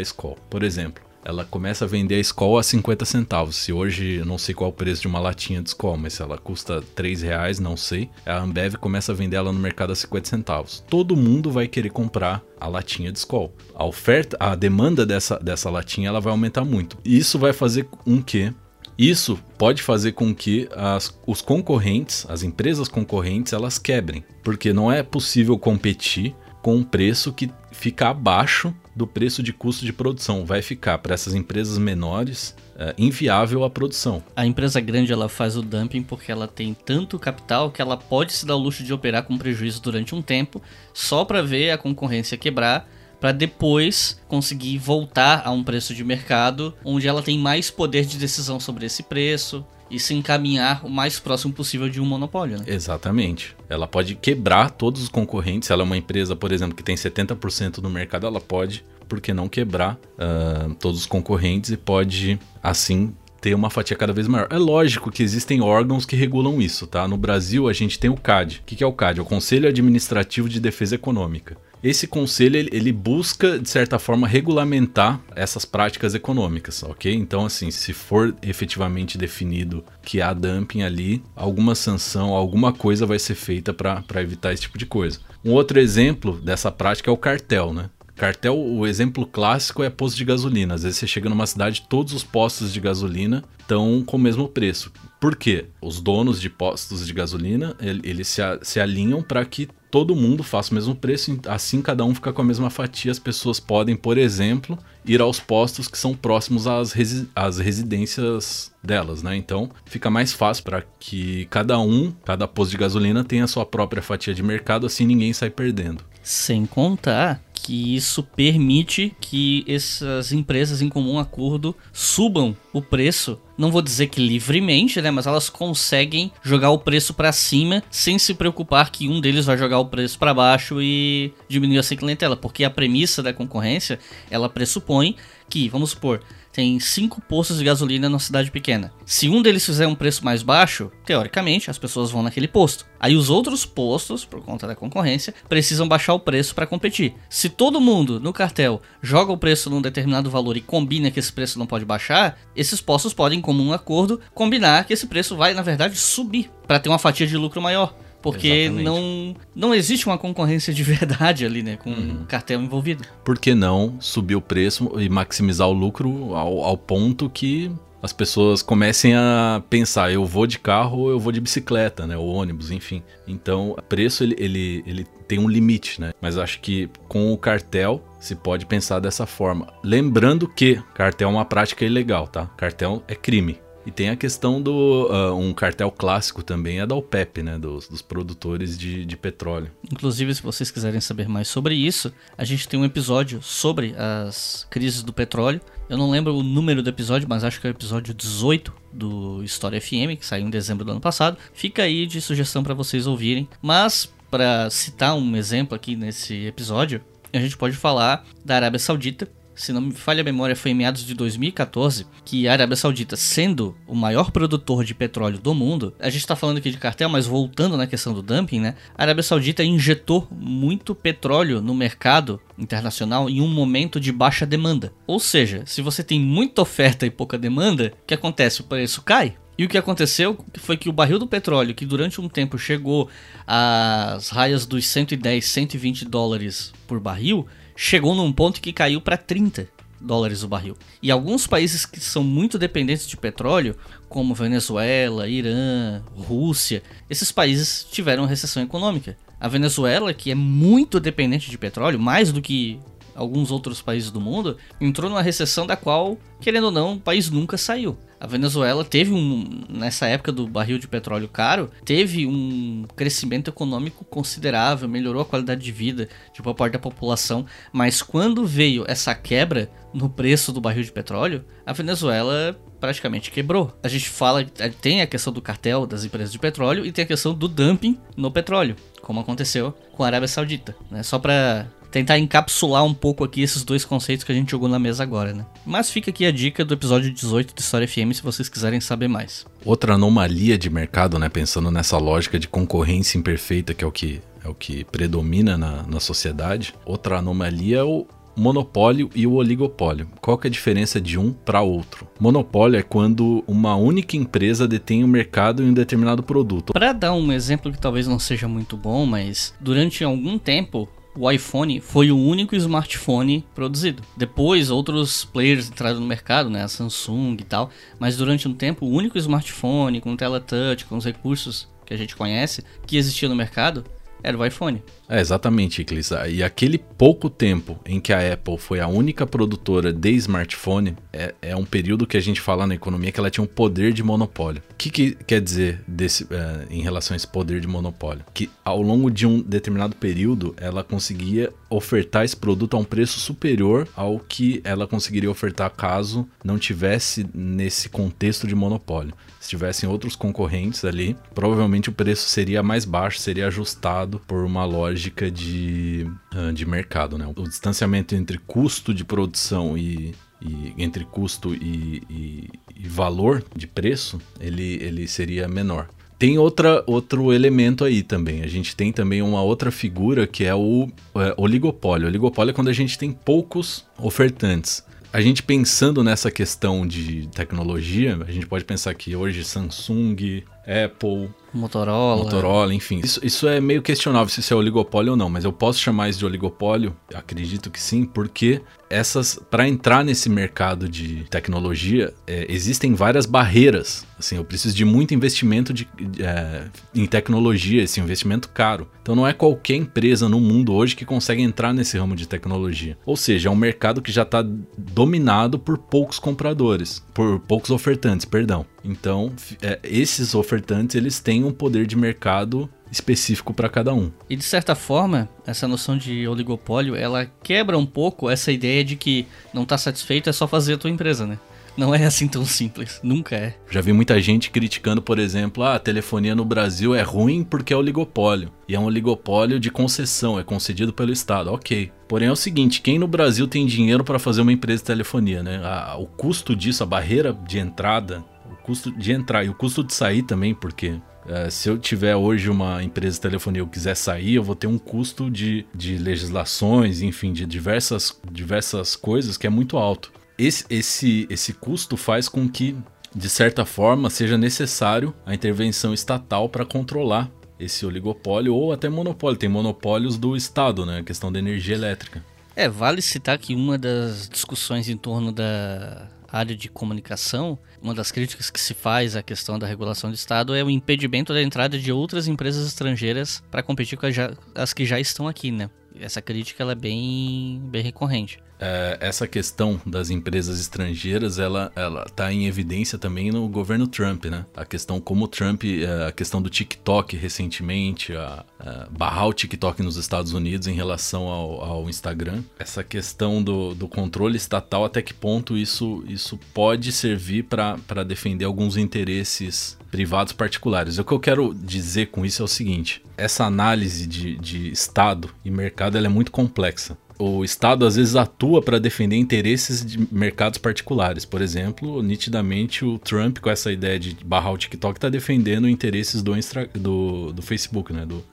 Por 0.50 0.64
exemplo, 0.64 1.00
ela 1.24 1.44
começa 1.44 1.84
a 1.84 1.88
vender 1.88 2.16
a 2.16 2.20
Skol 2.20 2.58
a 2.58 2.62
50 2.62 3.04
centavos. 3.04 3.56
Se 3.56 3.72
hoje, 3.72 4.16
eu 4.16 4.24
não 4.24 4.38
sei 4.38 4.54
qual 4.54 4.70
é 4.70 4.72
o 4.72 4.76
preço 4.76 5.02
de 5.02 5.08
uma 5.08 5.20
latinha 5.20 5.62
de 5.62 5.68
Skol, 5.68 5.96
mas 5.96 6.14
se 6.14 6.22
ela 6.22 6.38
custa 6.38 6.82
3 6.94 7.22
reais, 7.22 7.58
não 7.58 7.76
sei. 7.76 8.10
A 8.24 8.38
Ambev 8.38 8.76
começa 8.76 9.12
a 9.12 9.14
vender 9.14 9.36
ela 9.36 9.52
no 9.52 9.58
mercado 9.58 9.92
a 9.92 9.96
50 9.96 10.28
centavos. 10.28 10.84
Todo 10.88 11.16
mundo 11.16 11.50
vai 11.50 11.68
querer 11.68 11.90
comprar 11.90 12.42
a 12.58 12.68
latinha 12.68 13.12
de 13.12 13.18
Skol. 13.18 13.54
A 13.74 13.84
oferta, 13.84 14.36
a 14.40 14.54
demanda 14.54 15.04
dessa, 15.04 15.38
dessa 15.38 15.70
latinha, 15.70 16.08
ela 16.08 16.20
vai 16.20 16.30
aumentar 16.30 16.64
muito. 16.64 16.96
Isso 17.04 17.38
vai 17.38 17.52
fazer 17.52 17.84
com 17.84 18.22
que 18.22 18.52
Isso 18.98 19.38
pode 19.56 19.82
fazer 19.82 20.12
com 20.12 20.34
que 20.34 20.68
as, 20.76 21.18
os 21.26 21.40
concorrentes, 21.40 22.26
as 22.28 22.42
empresas 22.42 22.86
concorrentes, 22.86 23.54
elas 23.54 23.78
quebrem, 23.78 24.22
porque 24.42 24.74
não 24.74 24.92
é 24.92 25.02
possível 25.02 25.58
competir 25.58 26.34
com 26.60 26.76
um 26.76 26.84
preço 26.84 27.32
que 27.32 27.50
fica 27.80 28.10
abaixo 28.10 28.74
do 28.94 29.06
preço 29.06 29.42
de 29.42 29.54
custo 29.54 29.86
de 29.86 29.92
produção. 29.92 30.44
Vai 30.44 30.60
ficar 30.60 30.98
para 30.98 31.14
essas 31.14 31.34
empresas 31.34 31.78
menores 31.78 32.54
é, 32.76 32.94
inviável 32.98 33.64
a 33.64 33.70
produção. 33.70 34.22
A 34.36 34.44
empresa 34.44 34.78
grande 34.80 35.10
ela 35.14 35.30
faz 35.30 35.56
o 35.56 35.62
dumping 35.62 36.02
porque 36.02 36.30
ela 36.30 36.46
tem 36.46 36.74
tanto 36.74 37.18
capital 37.18 37.70
que 37.70 37.80
ela 37.80 37.96
pode 37.96 38.34
se 38.34 38.44
dar 38.44 38.56
o 38.56 38.58
luxo 38.58 38.84
de 38.84 38.92
operar 38.92 39.22
com 39.22 39.38
prejuízo 39.38 39.80
durante 39.80 40.14
um 40.14 40.20
tempo, 40.20 40.62
só 40.92 41.24
para 41.24 41.42
ver 41.42 41.70
a 41.70 41.78
concorrência 41.78 42.36
quebrar 42.36 42.86
para 43.18 43.32
depois 43.32 44.20
conseguir 44.28 44.76
voltar 44.78 45.42
a 45.44 45.50
um 45.50 45.64
preço 45.64 45.94
de 45.94 46.04
mercado 46.04 46.74
onde 46.84 47.06
ela 47.08 47.22
tem 47.22 47.38
mais 47.38 47.70
poder 47.70 48.04
de 48.04 48.18
decisão 48.18 48.58
sobre 48.58 48.86
esse 48.86 49.02
preço 49.02 49.64
e 49.90 49.98
se 49.98 50.14
encaminhar 50.14 50.84
o 50.84 50.88
mais 50.88 51.18
próximo 51.18 51.52
possível 51.52 51.88
de 51.88 52.00
um 52.00 52.06
monopólio. 52.06 52.58
Né? 52.58 52.64
Exatamente. 52.68 53.56
Ela 53.68 53.86
pode 53.86 54.14
quebrar 54.14 54.70
todos 54.70 55.02
os 55.02 55.08
concorrentes. 55.08 55.70
Ela 55.70 55.82
é 55.82 55.84
uma 55.84 55.96
empresa, 55.96 56.36
por 56.36 56.52
exemplo, 56.52 56.76
que 56.76 56.82
tem 56.82 56.94
70% 56.94 57.80
do 57.80 57.90
mercado, 57.90 58.26
ela 58.26 58.40
pode, 58.40 58.84
por 59.08 59.20
que 59.20 59.32
não 59.32 59.48
quebrar 59.48 59.98
uh, 60.18 60.74
todos 60.76 61.00
os 61.00 61.06
concorrentes 61.06 61.70
e 61.70 61.76
pode, 61.76 62.38
assim, 62.62 63.12
ter 63.40 63.54
uma 63.54 63.70
fatia 63.70 63.96
cada 63.96 64.12
vez 64.12 64.28
maior. 64.28 64.48
É 64.50 64.58
lógico 64.58 65.10
que 65.10 65.22
existem 65.22 65.60
órgãos 65.60 66.04
que 66.04 66.16
regulam 66.16 66.60
isso, 66.60 66.86
tá? 66.86 67.08
No 67.08 67.16
Brasil, 67.16 67.68
a 67.68 67.72
gente 67.72 67.98
tem 67.98 68.10
o 68.10 68.16
CAD. 68.16 68.60
O 68.62 68.64
que 68.66 68.84
é 68.84 68.86
o 68.86 68.92
CAD? 68.92 69.18
É 69.18 69.22
o 69.22 69.26
Conselho 69.26 69.68
Administrativo 69.68 70.48
de 70.48 70.60
Defesa 70.60 70.94
Econômica. 70.94 71.56
Esse 71.82 72.06
conselho 72.06 72.56
ele 72.56 72.92
busca, 72.92 73.58
de 73.58 73.68
certa 73.68 73.98
forma, 73.98 74.28
regulamentar 74.28 75.18
essas 75.34 75.64
práticas 75.64 76.14
econômicas, 76.14 76.82
ok? 76.82 77.14
Então, 77.14 77.46
assim, 77.46 77.70
se 77.70 77.94
for 77.94 78.36
efetivamente 78.42 79.16
definido 79.16 79.82
que 80.02 80.20
há 80.20 80.34
dumping 80.34 80.82
ali, 80.82 81.22
alguma 81.34 81.74
sanção, 81.74 82.34
alguma 82.34 82.70
coisa 82.70 83.06
vai 83.06 83.18
ser 83.18 83.34
feita 83.34 83.72
para 83.72 84.04
evitar 84.16 84.52
esse 84.52 84.62
tipo 84.62 84.76
de 84.76 84.84
coisa. 84.84 85.20
Um 85.42 85.52
outro 85.52 85.80
exemplo 85.80 86.38
dessa 86.42 86.70
prática 86.70 87.10
é 87.10 87.14
o 87.14 87.16
cartel, 87.16 87.72
né? 87.72 87.88
Cartel, 88.20 88.54
o 88.54 88.86
exemplo 88.86 89.24
clássico 89.24 89.82
é 89.82 89.88
posto 89.88 90.18
de 90.18 90.26
gasolina. 90.26 90.74
Às 90.74 90.82
vezes 90.82 90.98
você 90.98 91.06
chega 91.06 91.30
numa 91.30 91.46
cidade, 91.46 91.86
todos 91.88 92.12
os 92.12 92.22
postos 92.22 92.70
de 92.70 92.78
gasolina 92.78 93.42
estão 93.58 94.02
com 94.04 94.18
o 94.18 94.20
mesmo 94.20 94.46
preço. 94.46 94.92
Por 95.18 95.34
quê? 95.34 95.68
Os 95.80 96.02
donos 96.02 96.38
de 96.38 96.50
postos 96.50 97.06
de 97.06 97.14
gasolina, 97.14 97.74
eles 97.80 98.28
se, 98.28 98.42
se 98.60 98.78
alinham 98.78 99.22
para 99.22 99.42
que 99.46 99.70
todo 99.90 100.14
mundo 100.14 100.42
faça 100.42 100.70
o 100.70 100.74
mesmo 100.74 100.94
preço, 100.94 101.40
assim 101.48 101.80
cada 101.80 102.04
um 102.04 102.14
fica 102.14 102.30
com 102.30 102.42
a 102.42 102.44
mesma 102.44 102.68
fatia. 102.68 103.10
As 103.10 103.18
pessoas 103.18 103.58
podem, 103.58 103.96
por 103.96 104.18
exemplo, 104.18 104.78
ir 105.02 105.22
aos 105.22 105.40
postos 105.40 105.88
que 105.88 105.96
são 105.96 106.14
próximos 106.14 106.66
às, 106.66 106.92
resi 106.92 107.26
às 107.34 107.56
residências 107.56 108.70
delas, 108.84 109.22
né? 109.22 109.34
Então 109.34 109.70
fica 109.86 110.10
mais 110.10 110.34
fácil 110.34 110.64
para 110.64 110.84
que 110.98 111.46
cada 111.46 111.78
um, 111.80 112.12
cada 112.22 112.46
posto 112.46 112.72
de 112.72 112.76
gasolina 112.76 113.24
tenha 113.24 113.44
a 113.44 113.48
sua 113.48 113.64
própria 113.64 114.02
fatia 114.02 114.34
de 114.34 114.42
mercado, 114.42 114.86
assim 114.86 115.06
ninguém 115.06 115.32
sai 115.32 115.48
perdendo. 115.48 116.04
Sem 116.22 116.66
contar 116.66 117.42
que 117.62 117.94
isso 117.94 118.22
permite 118.22 119.14
que 119.20 119.64
essas 119.66 120.32
empresas 120.32 120.80
em 120.82 120.88
comum 120.88 121.18
acordo 121.18 121.74
subam 121.92 122.56
o 122.72 122.80
preço. 122.80 123.38
Não 123.56 123.70
vou 123.70 123.82
dizer 123.82 124.06
que 124.06 124.20
livremente, 124.20 125.00
né, 125.00 125.10
mas 125.10 125.26
elas 125.26 125.48
conseguem 125.48 126.32
jogar 126.42 126.70
o 126.70 126.78
preço 126.78 127.12
para 127.12 127.32
cima 127.32 127.82
sem 127.90 128.18
se 128.18 128.34
preocupar 128.34 128.90
que 128.90 129.08
um 129.08 129.20
deles 129.20 129.46
vai 129.46 129.56
jogar 129.56 129.78
o 129.78 129.86
preço 129.86 130.18
para 130.18 130.34
baixo 130.34 130.80
e 130.80 131.32
diminuir 131.48 131.78
essa 131.78 131.96
clientela, 131.96 132.36
porque 132.36 132.64
a 132.64 132.70
premissa 132.70 133.22
da 133.22 133.32
concorrência, 133.32 133.98
ela 134.30 134.48
pressupõe 134.48 135.16
que, 135.48 135.68
vamos 135.68 135.90
supor, 135.90 136.22
tem 136.52 136.80
cinco 136.80 137.20
postos 137.20 137.58
de 137.58 137.64
gasolina 137.64 138.08
numa 138.08 138.18
cidade 138.18 138.50
pequena. 138.50 138.92
Se 139.06 139.28
um 139.28 139.40
deles 139.40 139.64
fizer 139.64 139.86
um 139.86 139.94
preço 139.94 140.24
mais 140.24 140.42
baixo, 140.42 140.90
teoricamente 141.04 141.70
as 141.70 141.78
pessoas 141.78 142.10
vão 142.10 142.22
naquele 142.22 142.48
posto. 142.48 142.86
Aí 142.98 143.16
os 143.16 143.30
outros 143.30 143.64
postos, 143.64 144.24
por 144.24 144.42
conta 144.42 144.66
da 144.66 144.74
concorrência, 144.74 145.34
precisam 145.48 145.86
baixar 145.88 146.14
o 146.14 146.20
preço 146.20 146.54
para 146.54 146.66
competir. 146.66 147.14
Se 147.28 147.48
todo 147.48 147.80
mundo 147.80 148.18
no 148.20 148.32
cartel 148.32 148.82
joga 149.00 149.32
o 149.32 149.38
preço 149.38 149.70
num 149.70 149.80
determinado 149.80 150.30
valor 150.30 150.56
e 150.56 150.60
combina 150.60 151.10
que 151.10 151.20
esse 151.20 151.32
preço 151.32 151.58
não 151.58 151.66
pode 151.66 151.84
baixar, 151.84 152.38
esses 152.60 152.78
postos 152.78 153.14
podem, 153.14 153.38
em 153.38 153.42
comum 153.42 153.72
acordo, 153.72 154.20
combinar 154.34 154.84
que 154.84 154.92
esse 154.92 155.06
preço 155.06 155.34
vai, 155.34 155.54
na 155.54 155.62
verdade, 155.62 155.96
subir 155.96 156.50
para 156.66 156.78
ter 156.78 156.90
uma 156.90 156.98
fatia 156.98 157.26
de 157.26 157.34
lucro 157.34 157.60
maior. 157.60 157.94
Porque 158.20 158.68
não, 158.68 159.34
não 159.54 159.74
existe 159.74 160.06
uma 160.06 160.18
concorrência 160.18 160.74
de 160.74 160.82
verdade 160.84 161.46
ali, 161.46 161.62
né? 161.62 161.78
Com 161.78 161.88
uhum. 161.88 162.20
um 162.20 162.24
cartel 162.26 162.60
envolvido. 162.60 163.02
Por 163.24 163.38
que 163.38 163.54
não 163.54 163.96
subir 163.98 164.36
o 164.36 164.42
preço 164.42 164.92
e 165.00 165.08
maximizar 165.08 165.68
o 165.68 165.72
lucro 165.72 166.34
ao, 166.34 166.62
ao 166.62 166.76
ponto 166.76 167.30
que 167.30 167.72
as 168.02 168.12
pessoas 168.12 168.62
comecem 168.62 169.14
a 169.14 169.62
pensar, 169.68 170.12
eu 170.12 170.24
vou 170.24 170.46
de 170.46 170.58
carro 170.58 171.00
ou 171.00 171.10
eu 171.10 171.20
vou 171.20 171.32
de 171.32 171.40
bicicleta, 171.40 172.06
né? 172.06 172.16
Ou 172.16 172.28
ônibus, 172.28 172.70
enfim. 172.70 173.02
Então, 173.26 173.72
o 173.72 173.82
preço 173.82 174.24
ele, 174.24 174.36
ele, 174.38 174.84
ele 174.86 175.06
tem 175.26 175.38
um 175.38 175.48
limite, 175.48 176.00
né? 176.00 176.12
Mas 176.20 176.38
acho 176.38 176.60
que 176.60 176.88
com 177.08 177.32
o 177.32 177.38
cartel 177.38 178.02
se 178.18 178.34
pode 178.34 178.66
pensar 178.66 179.00
dessa 179.00 179.26
forma. 179.26 179.68
Lembrando 179.82 180.48
que 180.48 180.82
cartel 180.94 181.28
é 181.28 181.32
uma 181.32 181.44
prática 181.44 181.84
ilegal, 181.84 182.26
tá? 182.26 182.46
Cartel 182.56 183.02
é 183.06 183.14
crime. 183.14 183.58
E 183.90 183.92
tem 183.92 184.08
a 184.08 184.14
questão 184.14 184.62
do. 184.62 185.08
Uh, 185.10 185.34
um 185.34 185.52
cartel 185.52 185.90
clássico 185.90 186.44
também 186.44 186.78
é 186.78 186.86
da 186.86 186.94
OPEP, 186.94 187.42
né? 187.42 187.58
Dos, 187.58 187.88
dos 187.88 188.00
produtores 188.00 188.78
de, 188.78 189.04
de, 189.04 189.16
petróleo. 189.16 189.68
Inclusive, 189.90 190.32
se 190.32 190.40
vocês 190.44 190.70
quiserem 190.70 191.00
saber 191.00 191.28
mais 191.28 191.48
sobre 191.48 191.74
isso, 191.74 192.12
a 192.38 192.44
gente 192.44 192.68
tem 192.68 192.78
um 192.78 192.84
episódio 192.84 193.42
sobre 193.42 193.92
as 193.98 194.64
crises 194.70 195.02
do 195.02 195.12
petróleo. 195.12 195.60
Eu 195.88 195.98
não 195.98 196.08
lembro 196.08 196.36
o 196.36 196.40
número 196.40 196.84
do 196.84 196.88
episódio, 196.88 197.28
mas 197.28 197.42
acho 197.42 197.60
que 197.60 197.66
é 197.66 197.70
o 197.70 197.72
episódio 197.72 198.14
18 198.14 198.72
do 198.92 199.42
História 199.42 199.80
FM, 199.80 200.16
que 200.16 200.24
saiu 200.24 200.46
em 200.46 200.50
dezembro 200.50 200.84
do 200.84 200.92
ano 200.92 201.00
passado. 201.00 201.36
Fica 201.52 201.82
aí 201.82 202.06
de 202.06 202.20
sugestão 202.20 202.62
para 202.62 202.74
vocês 202.74 203.08
ouvirem. 203.08 203.48
Mas, 203.60 204.08
para 204.30 204.70
citar 204.70 205.16
um 205.16 205.34
exemplo 205.34 205.74
aqui 205.74 205.96
nesse 205.96 206.46
episódio, 206.46 207.00
a 207.32 207.40
gente 207.40 207.56
pode 207.56 207.74
falar 207.74 208.24
da 208.44 208.54
Arábia 208.54 208.78
Saudita, 208.78 209.28
se 209.54 209.72
não 209.72 209.80
me 209.80 209.92
falha 209.92 210.22
a 210.22 210.24
memória, 210.24 210.56
foi 210.56 210.70
em 210.70 210.74
meados 210.74 211.04
de 211.04 211.14
2014, 211.14 212.06
que 212.24 212.48
a 212.48 212.52
Arábia 212.52 212.76
Saudita, 212.76 213.16
sendo 213.16 213.76
o 213.86 213.94
maior 213.94 214.30
produtor 214.30 214.84
de 214.84 214.94
petróleo 214.94 215.38
do 215.38 215.54
mundo, 215.54 215.94
a 215.98 216.08
gente 216.08 216.22
está 216.22 216.34
falando 216.34 216.58
aqui 216.58 216.70
de 216.70 216.78
cartel, 216.78 217.08
mas 217.08 217.26
voltando 217.26 217.76
na 217.76 217.86
questão 217.86 218.14
do 218.14 218.22
dumping, 218.22 218.60
né? 218.60 218.74
A 218.96 219.02
Arábia 219.02 219.22
Saudita 219.22 219.62
injetou 219.62 220.26
muito 220.30 220.94
petróleo 220.94 221.60
no 221.60 221.74
mercado 221.74 222.40
internacional 222.58 223.28
em 223.28 223.40
um 223.40 223.48
momento 223.48 224.00
de 224.00 224.12
baixa 224.12 224.46
demanda. 224.46 224.92
Ou 225.06 225.18
seja, 225.18 225.62
se 225.66 225.82
você 225.82 226.02
tem 226.02 226.20
muita 226.20 226.62
oferta 226.62 227.06
e 227.06 227.10
pouca 227.10 227.36
demanda, 227.36 227.92
o 228.02 228.06
que 228.06 228.14
acontece? 228.14 228.60
O 228.60 228.64
preço 228.64 229.02
cai. 229.02 229.36
E 229.60 229.64
o 229.66 229.68
que 229.68 229.76
aconteceu 229.76 230.38
foi 230.54 230.74
que 230.74 230.88
o 230.88 230.92
barril 230.92 231.18
do 231.18 231.26
petróleo, 231.26 231.74
que 231.74 231.84
durante 231.84 232.18
um 232.18 232.30
tempo 232.30 232.56
chegou 232.56 233.10
às 233.46 234.30
raias 234.30 234.64
dos 234.64 234.86
110, 234.86 235.44
120 235.44 236.06
dólares 236.06 236.72
por 236.86 236.98
barril, 236.98 237.46
chegou 237.82 238.14
num 238.14 238.30
ponto 238.30 238.60
que 238.60 238.74
caiu 238.74 239.00
para 239.00 239.16
30 239.16 239.66
dólares 239.98 240.42
o 240.42 240.48
barril. 240.48 240.76
E 241.02 241.10
alguns 241.10 241.46
países 241.46 241.86
que 241.86 241.98
são 241.98 242.22
muito 242.22 242.58
dependentes 242.58 243.06
de 243.06 243.16
petróleo, 243.16 243.74
como 244.06 244.34
Venezuela, 244.34 245.26
Irã, 245.26 246.02
Rússia, 246.14 246.82
esses 247.08 247.32
países 247.32 247.86
tiveram 247.90 248.26
recessão 248.26 248.62
econômica. 248.62 249.16
A 249.40 249.48
Venezuela, 249.48 250.12
que 250.12 250.30
é 250.30 250.34
muito 250.34 251.00
dependente 251.00 251.50
de 251.50 251.56
petróleo, 251.56 251.98
mais 251.98 252.30
do 252.30 252.42
que 252.42 252.78
alguns 253.20 253.50
outros 253.50 253.82
países 253.82 254.10
do 254.10 254.20
mundo, 254.20 254.56
entrou 254.80 255.10
numa 255.10 255.20
recessão 255.20 255.66
da 255.66 255.76
qual, 255.76 256.16
querendo 256.40 256.64
ou 256.64 256.70
não, 256.70 256.94
o 256.94 257.00
país 257.00 257.30
nunca 257.30 257.58
saiu. 257.58 257.98
A 258.18 258.26
Venezuela 258.26 258.82
teve 258.82 259.12
um, 259.12 259.62
nessa 259.68 260.06
época 260.06 260.32
do 260.32 260.46
barril 260.46 260.78
de 260.78 260.88
petróleo 260.88 261.28
caro, 261.28 261.70
teve 261.84 262.26
um 262.26 262.86
crescimento 262.96 263.48
econômico 263.48 264.04
considerável, 264.04 264.88
melhorou 264.88 265.20
a 265.20 265.26
qualidade 265.26 265.62
de 265.62 265.70
vida 265.70 266.08
de 266.34 266.40
boa 266.40 266.54
parte 266.54 266.72
da 266.72 266.78
população, 266.78 267.44
mas 267.72 268.00
quando 268.00 268.46
veio 268.46 268.84
essa 268.88 269.14
quebra 269.14 269.70
no 269.92 270.08
preço 270.08 270.50
do 270.50 270.60
barril 270.60 270.82
de 270.82 270.92
petróleo, 270.92 271.44
a 271.66 271.72
Venezuela 271.72 272.58
praticamente 272.80 273.30
quebrou. 273.30 273.76
A 273.82 273.88
gente 273.88 274.08
fala, 274.08 274.44
tem 274.80 275.02
a 275.02 275.06
questão 275.06 275.32
do 275.32 275.42
cartel 275.42 275.86
das 275.86 276.04
empresas 276.04 276.32
de 276.32 276.38
petróleo 276.38 276.86
e 276.86 276.92
tem 276.92 277.04
a 277.04 277.08
questão 277.08 277.34
do 277.34 277.46
dumping 277.46 277.98
no 278.16 278.30
petróleo, 278.30 278.76
como 279.02 279.20
aconteceu 279.20 279.72
com 279.92 280.04
a 280.04 280.06
Arábia 280.06 280.28
Saudita, 280.28 280.74
né? 280.90 281.02
Só 281.02 281.18
para 281.18 281.66
tentar 281.90 282.18
encapsular 282.18 282.84
um 282.84 282.94
pouco 282.94 283.24
aqui 283.24 283.42
esses 283.42 283.64
dois 283.64 283.84
conceitos 283.84 284.24
que 284.24 284.32
a 284.32 284.34
gente 284.34 284.50
jogou 284.50 284.68
na 284.68 284.78
mesa 284.78 285.02
agora, 285.02 285.32
né? 285.32 285.44
Mas 285.64 285.90
fica 285.90 286.10
aqui 286.10 286.24
a 286.24 286.32
dica 286.32 286.64
do 286.64 286.74
episódio 286.74 287.12
18 287.12 287.54
do 287.54 287.58
História 287.58 287.88
FM 287.88 288.12
se 288.14 288.22
vocês 288.22 288.48
quiserem 288.48 288.80
saber 288.80 289.08
mais. 289.08 289.44
Outra 289.64 289.94
anomalia 289.94 290.56
de 290.56 290.70
mercado, 290.70 291.18
né? 291.18 291.28
Pensando 291.28 291.70
nessa 291.70 291.98
lógica 291.98 292.38
de 292.38 292.48
concorrência 292.48 293.18
imperfeita 293.18 293.74
que 293.74 293.84
é 293.84 293.86
o 293.86 293.92
que 293.92 294.20
é 294.42 294.48
o 294.48 294.54
que 294.54 294.84
predomina 294.84 295.58
na, 295.58 295.82
na 295.82 296.00
sociedade. 296.00 296.74
Outra 296.86 297.18
anomalia 297.18 297.78
é 297.78 297.82
o 297.82 298.06
monopólio 298.36 299.10
e 299.14 299.26
o 299.26 299.34
oligopólio. 299.34 300.08
Qual 300.20 300.38
que 300.38 300.46
é 300.46 300.48
a 300.48 300.52
diferença 300.52 301.00
de 301.00 301.18
um 301.18 301.32
para 301.32 301.60
outro? 301.60 302.08
Monopólio 302.18 302.78
é 302.78 302.82
quando 302.82 303.44
uma 303.46 303.76
única 303.76 304.16
empresa 304.16 304.66
detém 304.66 305.04
o 305.04 305.08
mercado 305.08 305.62
em 305.62 305.70
um 305.70 305.74
determinado 305.74 306.22
produto. 306.22 306.72
Para 306.72 306.92
dar 306.92 307.12
um 307.12 307.30
exemplo 307.32 307.70
que 307.70 307.78
talvez 307.78 308.06
não 308.06 308.18
seja 308.18 308.48
muito 308.48 308.76
bom, 308.76 309.04
mas 309.04 309.54
durante 309.60 310.02
algum 310.02 310.38
tempo 310.38 310.88
o 311.16 311.30
iPhone 311.30 311.80
foi 311.80 312.10
o 312.10 312.18
único 312.18 312.54
smartphone 312.54 313.44
produzido. 313.54 314.02
Depois, 314.16 314.70
outros 314.70 315.24
players 315.24 315.68
entraram 315.68 316.00
no 316.00 316.06
mercado, 316.06 316.48
né? 316.48 316.62
A 316.62 316.68
Samsung 316.68 317.36
e 317.40 317.44
tal. 317.44 317.70
Mas 317.98 318.16
durante 318.16 318.46
um 318.46 318.54
tempo, 318.54 318.86
o 318.86 318.90
único 318.90 319.18
smartphone 319.18 320.00
com 320.00 320.16
tela 320.16 320.40
touch, 320.40 320.84
com 320.84 320.96
os 320.96 321.04
recursos 321.04 321.68
que 321.84 321.92
a 321.92 321.96
gente 321.96 322.14
conhece, 322.14 322.64
que 322.86 322.96
existia 322.96 323.28
no 323.28 323.34
mercado, 323.34 323.84
era 324.22 324.38
o 324.38 324.44
iPhone. 324.44 324.82
É, 325.10 325.20
exatamente, 325.20 325.82
Eclis. 325.82 326.12
E 326.28 326.40
aquele 326.40 326.78
pouco 326.78 327.28
tempo 327.28 327.80
em 327.84 327.98
que 327.98 328.12
a 328.12 328.32
Apple 328.32 328.56
foi 328.56 328.78
a 328.78 328.86
única 328.86 329.26
produtora 329.26 329.92
de 329.92 330.10
smartphone, 330.12 330.96
é, 331.12 331.34
é 331.42 331.56
um 331.56 331.64
período 331.64 332.06
que 332.06 332.16
a 332.16 332.20
gente 332.20 332.40
fala 332.40 332.64
na 332.64 332.76
economia 332.76 333.10
que 333.10 333.18
ela 333.18 333.28
tinha 333.28 333.42
um 333.42 333.46
poder 333.48 333.92
de 333.92 334.04
monopólio. 334.04 334.62
O 334.70 334.74
que, 334.76 334.88
que 334.88 335.16
quer 335.26 335.40
dizer 335.40 335.80
desse, 335.84 336.28
é, 336.30 336.66
em 336.70 336.80
relação 336.80 337.14
a 337.14 337.16
esse 337.16 337.26
poder 337.26 337.60
de 337.60 337.66
monopólio? 337.66 338.24
Que 338.32 338.48
ao 338.64 338.80
longo 338.80 339.10
de 339.10 339.26
um 339.26 339.42
determinado 339.42 339.96
período, 339.96 340.54
ela 340.56 340.84
conseguia 340.84 341.52
ofertar 341.68 342.24
esse 342.24 342.36
produto 342.36 342.76
a 342.76 342.80
um 342.80 342.84
preço 342.84 343.18
superior 343.18 343.88
ao 343.96 344.20
que 344.20 344.60
ela 344.62 344.86
conseguiria 344.86 345.30
ofertar 345.30 345.70
caso 345.70 346.28
não 346.44 346.56
tivesse 346.56 347.26
nesse 347.34 347.88
contexto 347.88 348.46
de 348.46 348.54
monopólio. 348.54 349.14
Se 349.40 349.48
tivessem 349.48 349.88
outros 349.88 350.14
concorrentes 350.14 350.84
ali, 350.84 351.16
provavelmente 351.34 351.88
o 351.88 351.92
preço 351.92 352.28
seria 352.28 352.62
mais 352.62 352.84
baixo, 352.84 353.18
seria 353.18 353.46
ajustado 353.46 354.20
por 354.26 354.44
uma 354.44 354.66
lógica 355.00 355.30
de, 355.30 356.06
ah, 356.30 356.52
de 356.52 356.66
mercado. 356.66 357.16
Né? 357.16 357.26
O 357.34 357.42
distanciamento 357.44 358.14
entre 358.14 358.36
custo 358.36 358.92
de 358.92 359.02
produção 359.02 359.78
e, 359.78 360.14
e 360.42 360.74
entre 360.76 361.04
custo 361.06 361.54
e, 361.54 362.02
e, 362.10 362.48
e, 362.76 362.88
valor 362.88 363.42
de 363.56 363.66
preço, 363.66 364.20
ele, 364.38 364.78
ele 364.82 365.08
seria 365.08 365.48
menor. 365.48 365.88
Tem 366.18 366.36
outra, 366.36 366.84
outro 366.86 367.32
elemento 367.32 367.82
aí 367.82 368.02
também. 368.02 368.42
A 368.42 368.46
gente 368.46 368.76
tem 368.76 368.92
também 368.92 369.22
uma 369.22 369.40
outra 369.40 369.70
figura 369.70 370.26
que 370.26 370.44
é 370.44 370.54
o 370.54 370.90
é, 371.14 371.34
oligopólio. 371.38 372.06
Oligopólio 372.06 372.50
é 372.50 372.54
quando 372.54 372.68
a 372.68 372.74
gente 372.74 372.98
tem 372.98 373.10
poucos 373.10 373.86
ofertantes 373.96 374.84
a 375.12 375.20
gente 375.20 375.42
pensando 375.42 376.04
nessa 376.04 376.30
questão 376.30 376.86
de 376.86 377.28
tecnologia, 377.34 378.16
a 378.26 378.30
gente 378.30 378.46
pode 378.46 378.64
pensar 378.64 378.94
que 378.94 379.16
hoje 379.16 379.42
Samsung, 379.42 380.44
Apple, 380.84 381.30
Motorola. 381.52 382.24
Motorola, 382.24 382.74
enfim. 382.74 383.00
Isso, 383.02 383.20
isso 383.24 383.48
é 383.48 383.60
meio 383.60 383.82
questionável 383.82 384.28
se 384.28 384.40
isso 384.40 384.54
é 384.54 384.56
oligopólio 384.56 385.12
ou 385.12 385.16
não, 385.16 385.28
mas 385.28 385.44
eu 385.44 385.52
posso 385.52 385.78
chamar 385.78 386.08
isso 386.08 386.18
de 386.18 386.24
oligopólio? 386.24 386.96
Acredito 387.12 387.70
que 387.70 387.80
sim, 387.80 388.04
porque 388.04 388.60
essas 388.88 389.38
para 389.50 389.68
entrar 389.68 390.04
nesse 390.04 390.28
mercado 390.28 390.88
de 390.88 391.24
tecnologia 391.30 392.12
é, 392.26 392.46
existem 392.48 392.94
várias 392.94 393.26
barreiras. 393.26 394.06
Assim, 394.18 394.36
eu 394.36 394.44
preciso 394.44 394.74
de 394.74 394.84
muito 394.84 395.14
investimento 395.14 395.72
de, 395.72 395.88
é, 396.18 396.64
em 396.94 397.06
tecnologia, 397.06 397.82
esse 397.82 398.00
investimento 398.00 398.48
caro. 398.48 398.88
Então 399.00 399.14
não 399.14 399.26
é 399.26 399.32
qualquer 399.32 399.76
empresa 399.76 400.28
no 400.28 400.40
mundo 400.40 400.74
hoje 400.74 400.94
que 400.94 401.04
consegue 401.04 401.42
entrar 401.42 401.72
nesse 401.72 401.96
ramo 401.98 402.14
de 402.14 402.28
tecnologia. 402.28 402.98
Ou 403.06 403.16
seja, 403.16 403.48
é 403.48 403.52
um 403.52 403.56
mercado 403.56 404.02
que 404.02 404.12
já 404.12 404.22
está 404.22 404.44
dominado 404.76 405.58
por 405.58 405.78
poucos 405.78 406.18
compradores, 406.18 407.02
por 407.14 407.40
poucos 407.40 407.70
ofertantes, 407.70 408.24
perdão. 408.24 408.66
Então 408.84 409.32
é, 409.62 409.78
esses 409.82 410.34
ofertantes 410.34 410.59
eles 410.96 411.20
têm 411.20 411.44
um 411.44 411.52
poder 411.52 411.86
de 411.86 411.96
mercado 411.96 412.68
específico 412.90 413.54
para 413.54 413.68
cada 413.68 413.94
um. 413.94 414.10
E 414.28 414.36
de 414.36 414.44
certa 414.44 414.74
forma, 414.74 415.28
essa 415.46 415.68
noção 415.68 415.96
de 415.96 416.26
oligopólio, 416.26 416.96
ela 416.96 417.26
quebra 417.42 417.78
um 417.78 417.86
pouco 417.86 418.28
essa 418.28 418.50
ideia 418.50 418.84
de 418.84 418.96
que 418.96 419.26
não 419.54 419.64
tá 419.64 419.78
satisfeito 419.78 420.28
é 420.28 420.32
só 420.32 420.46
fazer 420.46 420.74
a 420.74 420.78
tua 420.78 420.90
empresa, 420.90 421.26
né? 421.26 421.38
Não 421.76 421.94
é 421.94 422.04
assim 422.04 422.28
tão 422.28 422.44
simples, 422.44 423.00
nunca 423.02 423.36
é. 423.36 423.54
Já 423.70 423.80
vi 423.80 423.92
muita 423.92 424.20
gente 424.20 424.50
criticando, 424.50 425.00
por 425.00 425.18
exemplo, 425.18 425.62
ah, 425.62 425.76
a 425.76 425.78
telefonia 425.78 426.34
no 426.34 426.44
Brasil 426.44 426.94
é 426.94 427.02
ruim 427.02 427.44
porque 427.44 427.72
é 427.72 427.76
oligopólio. 427.76 428.50
E 428.68 428.74
é 428.74 428.78
um 428.78 428.84
oligopólio 428.84 429.58
de 429.58 429.70
concessão, 429.70 430.38
é 430.38 430.42
concedido 430.42 430.92
pelo 430.92 431.12
Estado, 431.12 431.52
ok. 431.52 431.90
Porém 432.08 432.28
é 432.28 432.32
o 432.32 432.36
seguinte, 432.36 432.82
quem 432.82 432.98
no 432.98 433.06
Brasil 433.06 433.46
tem 433.46 433.66
dinheiro 433.66 434.04
para 434.04 434.18
fazer 434.18 434.42
uma 434.42 434.52
empresa 434.52 434.82
de 434.82 434.86
telefonia, 434.86 435.42
né? 435.42 435.60
A, 435.64 435.96
o 435.96 436.06
custo 436.06 436.56
disso, 436.56 436.82
a 436.82 436.86
barreira 436.86 437.32
de 437.32 437.58
entrada, 437.58 438.24
custo 438.70 438.92
de 438.92 439.12
entrar 439.12 439.44
e 439.44 439.48
o 439.48 439.54
custo 439.54 439.82
de 439.82 439.92
sair 439.92 440.22
também, 440.22 440.54
porque 440.54 441.00
Uh, 441.20 441.50
se 441.50 441.68
eu 441.68 441.76
tiver 441.76 442.16
hoje 442.16 442.48
uma 442.48 442.82
empresa 442.82 443.16
de 443.16 443.20
telefonia 443.20 443.60
e 443.60 443.62
eu 443.62 443.66
quiser 443.66 443.94
sair, 443.94 444.36
eu 444.36 444.42
vou 444.42 444.54
ter 444.54 444.66
um 444.66 444.78
custo 444.78 445.30
de, 445.30 445.66
de 445.74 445.98
legislações, 445.98 447.02
enfim, 447.02 447.30
de 447.30 447.44
diversas, 447.44 448.18
diversas 448.32 448.96
coisas 448.96 449.36
que 449.36 449.46
é 449.46 449.50
muito 449.50 449.76
alto. 449.76 450.10
Esse, 450.38 450.64
esse, 450.70 451.26
esse 451.28 451.52
custo 451.52 451.94
faz 451.94 452.26
com 452.26 452.48
que, 452.48 452.74
de 453.14 453.28
certa 453.28 453.66
forma, 453.66 454.08
seja 454.08 454.38
necessário 454.38 455.14
a 455.26 455.34
intervenção 455.34 455.92
estatal 455.92 456.48
para 456.48 456.64
controlar 456.64 457.30
esse 457.60 457.84
oligopólio 457.84 458.54
ou 458.54 458.72
até 458.72 458.88
monopólio. 458.88 459.38
Tem 459.38 459.48
monopólios 459.48 460.16
do 460.16 460.34
Estado, 460.34 460.86
né? 460.86 461.00
A 461.00 461.04
questão 461.04 461.30
da 461.30 461.38
energia 461.38 461.74
elétrica. 461.74 462.24
É, 462.56 462.66
vale 462.66 463.02
citar 463.02 463.38
que 463.38 463.54
uma 463.54 463.76
das 463.76 464.26
discussões 464.26 464.88
em 464.88 464.96
torno 464.96 465.30
da 465.30 466.08
área 466.30 466.54
de 466.54 466.68
comunicação, 466.68 467.58
uma 467.82 467.94
das 467.94 468.12
críticas 468.12 468.50
que 468.50 468.60
se 468.60 468.74
faz 468.74 469.16
à 469.16 469.22
questão 469.22 469.58
da 469.58 469.66
regulação 469.66 470.10
do 470.10 470.14
Estado 470.14 470.54
é 470.54 470.62
o 470.62 470.70
impedimento 470.70 471.32
da 471.32 471.42
entrada 471.42 471.78
de 471.78 471.92
outras 471.92 472.28
empresas 472.28 472.66
estrangeiras 472.66 473.42
para 473.50 473.62
competir 473.62 473.98
com 473.98 474.06
as 474.54 474.72
que 474.72 474.84
já 474.84 475.00
estão 475.00 475.26
aqui, 475.26 475.50
né? 475.50 475.70
Essa 475.98 476.22
crítica 476.22 476.62
ela 476.62 476.72
é 476.72 476.76
bem, 476.76 477.60
bem 477.64 477.82
recorrente 477.82 478.38
é, 478.60 478.98
essa 479.00 479.26
questão 479.26 479.80
das 479.86 480.10
empresas 480.10 480.60
estrangeiras, 480.60 481.38
ela 481.38 481.72
está 482.06 482.30
em 482.32 482.46
evidência 482.46 482.98
também 482.98 483.30
no 483.30 483.48
governo 483.48 483.86
Trump, 483.86 484.26
né? 484.26 484.44
A 484.54 484.66
questão 484.66 485.00
como 485.00 485.26
Trump, 485.26 485.64
é, 485.64 486.08
a 486.08 486.12
questão 486.12 486.42
do 486.42 486.50
TikTok 486.50 487.16
recentemente, 487.16 488.14
a, 488.14 488.44
a 488.58 488.86
barrar 488.90 489.28
o 489.28 489.32
TikTok 489.32 489.82
nos 489.82 489.96
Estados 489.96 490.34
Unidos 490.34 490.66
em 490.66 490.74
relação 490.74 491.26
ao, 491.28 491.64
ao 491.64 491.90
Instagram. 491.90 492.42
Essa 492.58 492.84
questão 492.84 493.42
do, 493.42 493.74
do, 493.74 493.88
controle 493.88 494.36
estatal, 494.36 494.84
até 494.84 495.00
que 495.00 495.14
ponto 495.14 495.56
isso, 495.56 496.04
isso 496.06 496.38
pode 496.52 496.92
servir 496.92 497.44
para 497.44 498.04
defender 498.04 498.44
alguns 498.44 498.76
interesses 498.76 499.78
privados 499.90 500.32
particulares. 500.32 500.98
O 500.98 501.04
que 501.04 501.12
eu 501.12 501.20
quero 501.20 501.54
dizer 501.54 502.06
com 502.06 502.26
isso 502.26 502.42
é 502.42 502.44
o 502.44 502.48
seguinte: 502.48 503.02
essa 503.16 503.44
análise 503.44 504.06
de, 504.06 504.36
de 504.36 504.70
Estado 504.70 505.30
e 505.44 505.50
mercado 505.50 505.96
é 505.96 506.08
muito 506.08 506.30
complexa 506.30 506.96
o 507.20 507.44
Estado 507.44 507.84
às 507.84 507.96
vezes 507.96 508.16
atua 508.16 508.62
para 508.62 508.78
defender 508.78 509.16
interesses 509.16 509.84
de 509.84 509.98
mercados 510.10 510.58
particulares. 510.58 511.24
Por 511.24 511.42
exemplo, 511.42 512.02
nitidamente 512.02 512.84
o 512.84 512.98
Trump, 512.98 513.38
com 513.38 513.50
essa 513.50 513.70
ideia 513.70 513.98
de 513.98 514.16
barrar 514.24 514.52
o 514.52 514.58
TikTok, 514.58 514.96
está 514.96 515.08
defendendo 515.08 515.68
interesses 515.68 516.22
do, 516.22 516.32
do, 516.74 517.32
do 517.32 517.42
Facebook, 517.42 517.92
né? 517.92 518.06
do, 518.06 518.24